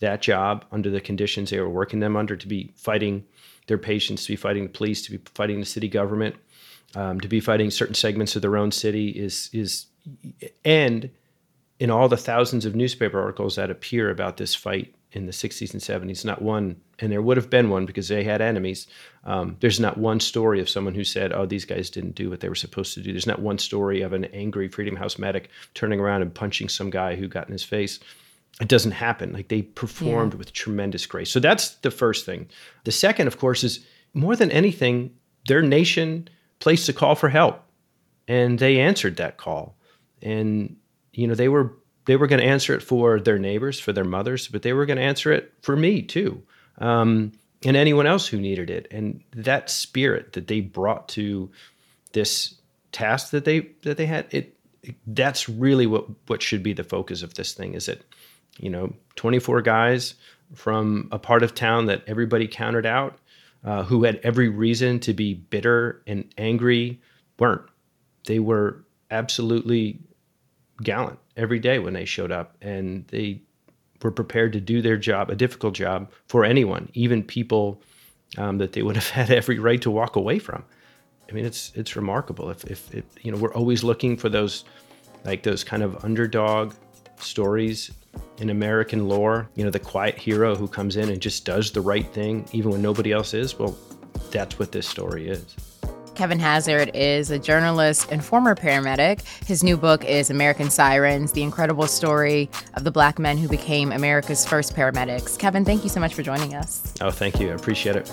that 0.00 0.22
job 0.22 0.64
under 0.72 0.88
the 0.88 1.00
conditions 1.00 1.50
they 1.50 1.60
were 1.60 1.68
working 1.68 2.00
them 2.00 2.16
under, 2.16 2.34
to 2.34 2.48
be 2.48 2.72
fighting 2.76 3.24
their 3.66 3.76
patients, 3.78 4.24
to 4.24 4.32
be 4.32 4.36
fighting 4.36 4.64
the 4.64 4.70
police, 4.70 5.02
to 5.02 5.12
be 5.12 5.20
fighting 5.34 5.60
the 5.60 5.66
city 5.66 5.88
government 5.88 6.34
um, 6.94 7.20
to 7.20 7.28
be 7.28 7.40
fighting 7.40 7.70
certain 7.70 7.94
segments 7.94 8.36
of 8.36 8.42
their 8.42 8.56
own 8.56 8.70
city 8.72 9.10
is 9.10 9.50
is 9.52 9.86
and 10.64 11.10
in 11.78 11.90
all 11.90 12.08
the 12.08 12.16
thousands 12.16 12.64
of 12.64 12.74
newspaper 12.74 13.20
articles 13.20 13.56
that 13.56 13.70
appear 13.70 14.10
about 14.10 14.36
this 14.36 14.54
fight 14.54 14.94
in 15.12 15.26
the 15.26 15.32
60s 15.32 15.72
and 15.72 15.82
70s 15.82 16.24
not 16.24 16.40
one 16.40 16.80
and 16.98 17.10
there 17.10 17.22
would 17.22 17.36
have 17.36 17.50
been 17.50 17.68
one 17.68 17.84
because 17.86 18.08
they 18.08 18.24
had 18.24 18.40
enemies 18.40 18.86
um, 19.24 19.56
there's 19.60 19.80
not 19.80 19.98
one 19.98 20.18
story 20.18 20.60
of 20.60 20.68
someone 20.68 20.94
who 20.94 21.04
said 21.04 21.32
oh 21.32 21.44
these 21.44 21.64
guys 21.64 21.90
didn't 21.90 22.14
do 22.14 22.30
what 22.30 22.40
they 22.40 22.48
were 22.48 22.54
supposed 22.54 22.94
to 22.94 23.02
do. 23.02 23.12
There's 23.12 23.26
not 23.26 23.42
one 23.42 23.58
story 23.58 24.00
of 24.00 24.12
an 24.12 24.24
angry 24.26 24.68
freedom 24.68 24.96
house 24.96 25.18
medic 25.18 25.50
turning 25.74 26.00
around 26.00 26.22
and 26.22 26.34
punching 26.34 26.68
some 26.68 26.90
guy 26.90 27.16
who 27.16 27.28
got 27.28 27.46
in 27.46 27.52
his 27.52 27.64
face. 27.64 28.00
It 28.60 28.68
doesn't 28.68 28.92
happen. 28.92 29.32
Like 29.32 29.48
they 29.48 29.62
performed 29.62 30.34
yeah. 30.34 30.38
with 30.38 30.52
tremendous 30.52 31.06
grace. 31.06 31.30
So 31.30 31.40
that's 31.40 31.74
the 31.76 31.90
first 31.90 32.24
thing. 32.24 32.48
The 32.84 32.92
second 32.92 33.26
of 33.26 33.38
course 33.38 33.62
is 33.62 33.84
more 34.14 34.36
than 34.36 34.50
anything 34.50 35.12
their 35.46 35.62
nation 35.62 36.28
placed 36.60 36.88
a 36.88 36.92
call 36.92 37.14
for 37.14 37.28
help, 37.28 37.62
and 38.28 38.58
they 38.58 38.78
answered 38.78 39.16
that 39.16 39.36
call. 39.36 39.76
And 40.22 40.76
you 41.12 41.26
know 41.26 41.34
they 41.34 41.48
were 41.48 41.74
they 42.06 42.16
were 42.16 42.26
going 42.26 42.40
to 42.40 42.46
answer 42.46 42.74
it 42.74 42.82
for 42.82 43.20
their 43.20 43.38
neighbors, 43.38 43.80
for 43.80 43.92
their 43.92 44.04
mothers, 44.04 44.48
but 44.48 44.62
they 44.62 44.72
were 44.72 44.86
going 44.86 44.98
to 44.98 45.02
answer 45.02 45.32
it 45.32 45.52
for 45.62 45.76
me 45.76 46.02
too, 46.02 46.42
um, 46.78 47.32
and 47.64 47.76
anyone 47.76 48.06
else 48.06 48.26
who 48.26 48.40
needed 48.40 48.70
it. 48.70 48.86
And 48.90 49.22
that 49.32 49.70
spirit 49.70 50.34
that 50.34 50.46
they 50.46 50.60
brought 50.60 51.08
to 51.10 51.50
this 52.12 52.54
task 52.92 53.30
that 53.30 53.44
they 53.44 53.60
that 53.82 53.96
they 53.96 54.06
had 54.06 54.26
it 54.30 54.56
that's 55.08 55.48
really 55.48 55.86
what 55.86 56.06
what 56.26 56.42
should 56.42 56.62
be 56.62 56.72
the 56.72 56.84
focus 56.84 57.22
of 57.22 57.34
this 57.34 57.52
thing 57.52 57.74
is 57.74 57.88
it 57.88 58.04
you 58.58 58.70
know 58.70 58.92
24 59.16 59.62
guys 59.62 60.14
from 60.54 61.08
a 61.12 61.18
part 61.18 61.42
of 61.42 61.54
town 61.54 61.86
that 61.86 62.02
everybody 62.06 62.48
counted 62.48 62.86
out 62.86 63.18
uh, 63.64 63.84
who 63.84 64.04
had 64.04 64.20
every 64.22 64.48
reason 64.48 65.00
to 65.00 65.12
be 65.12 65.34
bitter 65.34 66.02
and 66.06 66.32
angry 66.38 67.00
weren't. 67.38 67.62
They 68.26 68.38
were 68.38 68.84
absolutely 69.10 70.00
gallant 70.82 71.18
every 71.36 71.58
day 71.58 71.78
when 71.78 71.92
they 71.92 72.04
showed 72.04 72.32
up, 72.32 72.56
and 72.60 73.06
they 73.08 73.42
were 74.02 74.10
prepared 74.10 74.52
to 74.54 74.60
do 74.60 74.80
their 74.80 74.96
job, 74.96 75.30
a 75.30 75.34
difficult 75.34 75.74
job 75.74 76.10
for 76.28 76.44
anyone, 76.44 76.88
even 76.94 77.22
people 77.22 77.82
um, 78.38 78.58
that 78.58 78.72
they 78.72 78.82
would 78.82 78.96
have 78.96 79.10
had 79.10 79.30
every 79.30 79.58
right 79.58 79.80
to 79.82 79.90
walk 79.90 80.16
away 80.16 80.38
from. 80.38 80.64
I 81.28 81.32
mean, 81.32 81.44
it's 81.44 81.72
it's 81.76 81.94
remarkable. 81.94 82.50
If 82.50 82.64
if 82.64 82.92
it, 82.94 83.04
you 83.22 83.30
know, 83.30 83.38
we're 83.38 83.54
always 83.54 83.84
looking 83.84 84.16
for 84.16 84.28
those 84.28 84.64
like 85.24 85.42
those 85.42 85.62
kind 85.62 85.82
of 85.82 86.04
underdog 86.04 86.74
stories 87.22 87.90
in 88.38 88.50
American 88.50 89.08
lore, 89.08 89.48
you 89.54 89.64
know, 89.64 89.70
the 89.70 89.78
quiet 89.78 90.16
hero 90.16 90.54
who 90.56 90.66
comes 90.66 90.96
in 90.96 91.10
and 91.10 91.20
just 91.20 91.44
does 91.44 91.70
the 91.70 91.80
right 91.80 92.06
thing 92.12 92.48
even 92.52 92.70
when 92.70 92.82
nobody 92.82 93.12
else 93.12 93.34
is. 93.34 93.58
Well, 93.58 93.76
that's 94.30 94.58
what 94.58 94.72
this 94.72 94.88
story 94.88 95.28
is. 95.28 95.56
Kevin 96.14 96.38
Hazzard 96.38 96.90
is 96.92 97.30
a 97.30 97.38
journalist 97.38 98.12
and 98.12 98.22
former 98.22 98.54
paramedic. 98.54 99.22
His 99.46 99.62
new 99.62 99.76
book 99.76 100.04
is 100.04 100.28
American 100.28 100.68
Sirens 100.68 101.32
The 101.32 101.42
Incredible 101.42 101.86
Story 101.86 102.50
of 102.74 102.84
the 102.84 102.90
Black 102.90 103.18
Men 103.18 103.38
Who 103.38 103.48
Became 103.48 103.90
America's 103.90 104.44
First 104.44 104.76
Paramedics. 104.76 105.38
Kevin, 105.38 105.64
thank 105.64 105.82
you 105.82 105.88
so 105.88 105.98
much 105.98 106.12
for 106.12 106.22
joining 106.22 106.54
us. 106.54 106.92
Oh, 107.00 107.10
thank 107.10 107.40
you. 107.40 107.50
I 107.50 107.54
appreciate 107.54 107.96
it. 107.96 108.10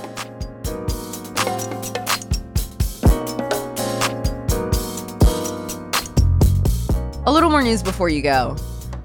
A 7.26 7.32
little 7.32 7.50
more 7.50 7.62
news 7.62 7.84
before 7.84 8.08
you 8.08 8.22
go. 8.22 8.56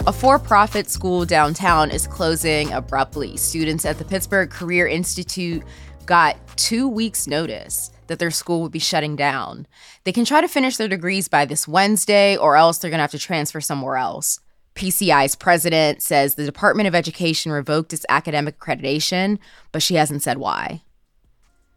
A 0.05 0.13
for 0.13 0.37
profit 0.37 0.91
school 0.91 1.25
downtown 1.25 1.93
is 1.93 2.09
closing 2.09 2.73
abruptly. 2.73 3.37
Students 3.37 3.85
at 3.85 3.99
the 3.99 4.05
Pittsburgh 4.05 4.51
Career 4.51 4.89
Institute 4.89 5.63
got 6.07 6.37
two 6.57 6.89
weeks' 6.89 7.29
notice 7.29 7.93
that 8.09 8.19
their 8.19 8.33
school 8.33 8.63
would 8.63 8.73
be 8.73 8.81
shutting 8.81 9.15
down. 9.15 9.65
They 10.03 10.11
can 10.11 10.25
try 10.25 10.41
to 10.41 10.49
finish 10.49 10.77
their 10.77 10.89
degrees 10.89 11.29
by 11.29 11.45
this 11.45 11.69
Wednesday, 11.69 12.37
or 12.37 12.57
else 12.57 12.79
they're 12.79 12.91
going 12.91 12.99
to 12.99 13.03
have 13.03 13.13
to 13.13 13.19
transfer 13.21 13.61
somewhere 13.61 13.97
else. 13.97 14.41
PCI's 14.75 15.37
president 15.37 16.03
says 16.03 16.35
the 16.35 16.45
Department 16.45 16.89
of 16.89 16.97
Education 16.97 17.53
revoked 17.53 17.93
its 17.93 18.07
academic 18.09 18.59
accreditation, 18.59 19.39
but 19.71 19.85
she 19.85 19.95
hasn't 19.95 20.25
said 20.25 20.39
why. 20.39 20.83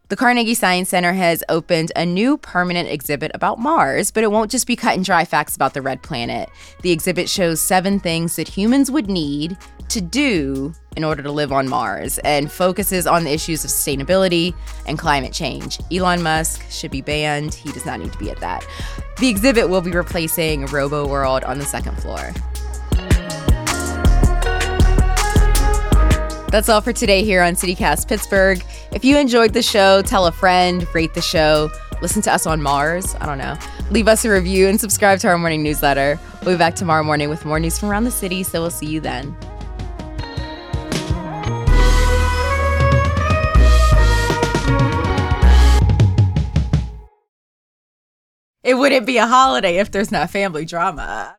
The 0.08 0.14
Carnegie 0.14 0.54
Science 0.54 0.90
Center 0.90 1.14
has 1.14 1.42
opened 1.48 1.90
a 1.96 2.06
new 2.06 2.36
permanent 2.36 2.88
exhibit 2.88 3.32
about 3.34 3.58
Mars, 3.58 4.12
but 4.12 4.22
it 4.22 4.30
won't 4.30 4.52
just 4.52 4.68
be 4.68 4.76
cut 4.76 4.94
and 4.94 5.04
dry 5.04 5.24
facts 5.24 5.56
about 5.56 5.74
the 5.74 5.82
red 5.82 6.00
planet. 6.00 6.48
The 6.82 6.92
exhibit 6.92 7.28
shows 7.28 7.60
seven 7.60 7.98
things 7.98 8.36
that 8.36 8.46
humans 8.46 8.88
would 8.88 9.08
need 9.08 9.58
to 9.88 10.00
do 10.00 10.72
in 10.96 11.02
order 11.02 11.24
to 11.24 11.32
live 11.32 11.50
on 11.50 11.68
Mars 11.68 12.18
and 12.18 12.52
focuses 12.52 13.08
on 13.08 13.24
the 13.24 13.32
issues 13.32 13.64
of 13.64 13.70
sustainability 13.72 14.54
and 14.86 14.96
climate 14.96 15.32
change. 15.32 15.80
Elon 15.90 16.22
Musk 16.22 16.62
should 16.70 16.92
be 16.92 17.00
banned. 17.00 17.52
He 17.52 17.72
does 17.72 17.84
not 17.84 17.98
need 17.98 18.12
to 18.12 18.18
be 18.18 18.30
at 18.30 18.38
that. 18.38 18.64
The 19.18 19.28
exhibit 19.28 19.68
will 19.68 19.80
be 19.80 19.90
replacing 19.90 20.66
Robo 20.66 21.08
World 21.08 21.42
on 21.42 21.58
the 21.58 21.64
second 21.64 21.96
floor. 22.00 22.32
That's 26.48 26.68
all 26.68 26.80
for 26.80 26.92
today 26.92 27.24
here 27.24 27.42
on 27.42 27.54
CityCast 27.54 28.08
Pittsburgh. 28.08 28.62
If 28.92 29.04
you 29.04 29.18
enjoyed 29.18 29.52
the 29.52 29.62
show, 29.62 30.00
tell 30.02 30.26
a 30.26 30.32
friend, 30.32 30.86
rate 30.94 31.12
the 31.12 31.20
show, 31.20 31.70
listen 32.00 32.22
to 32.22 32.32
us 32.32 32.46
on 32.46 32.62
Mars. 32.62 33.14
I 33.16 33.26
don't 33.26 33.38
know. 33.38 33.58
Leave 33.90 34.08
us 34.08 34.24
a 34.24 34.30
review 34.30 34.68
and 34.68 34.80
subscribe 34.80 35.18
to 35.20 35.28
our 35.28 35.38
morning 35.38 35.62
newsletter. 35.62 36.18
We'll 36.42 36.54
be 36.54 36.58
back 36.58 36.74
tomorrow 36.76 37.02
morning 37.02 37.28
with 37.28 37.44
more 37.44 37.58
news 37.58 37.78
from 37.78 37.90
around 37.90 38.04
the 38.04 38.10
city, 38.10 38.42
so 38.42 38.60
we'll 38.60 38.70
see 38.70 38.86
you 38.86 39.00
then. 39.00 39.36
It 48.62 48.74
wouldn't 48.74 49.06
be 49.06 49.18
a 49.18 49.26
holiday 49.26 49.76
if 49.78 49.90
there's 49.90 50.10
not 50.10 50.30
family 50.30 50.64
drama. 50.64 51.36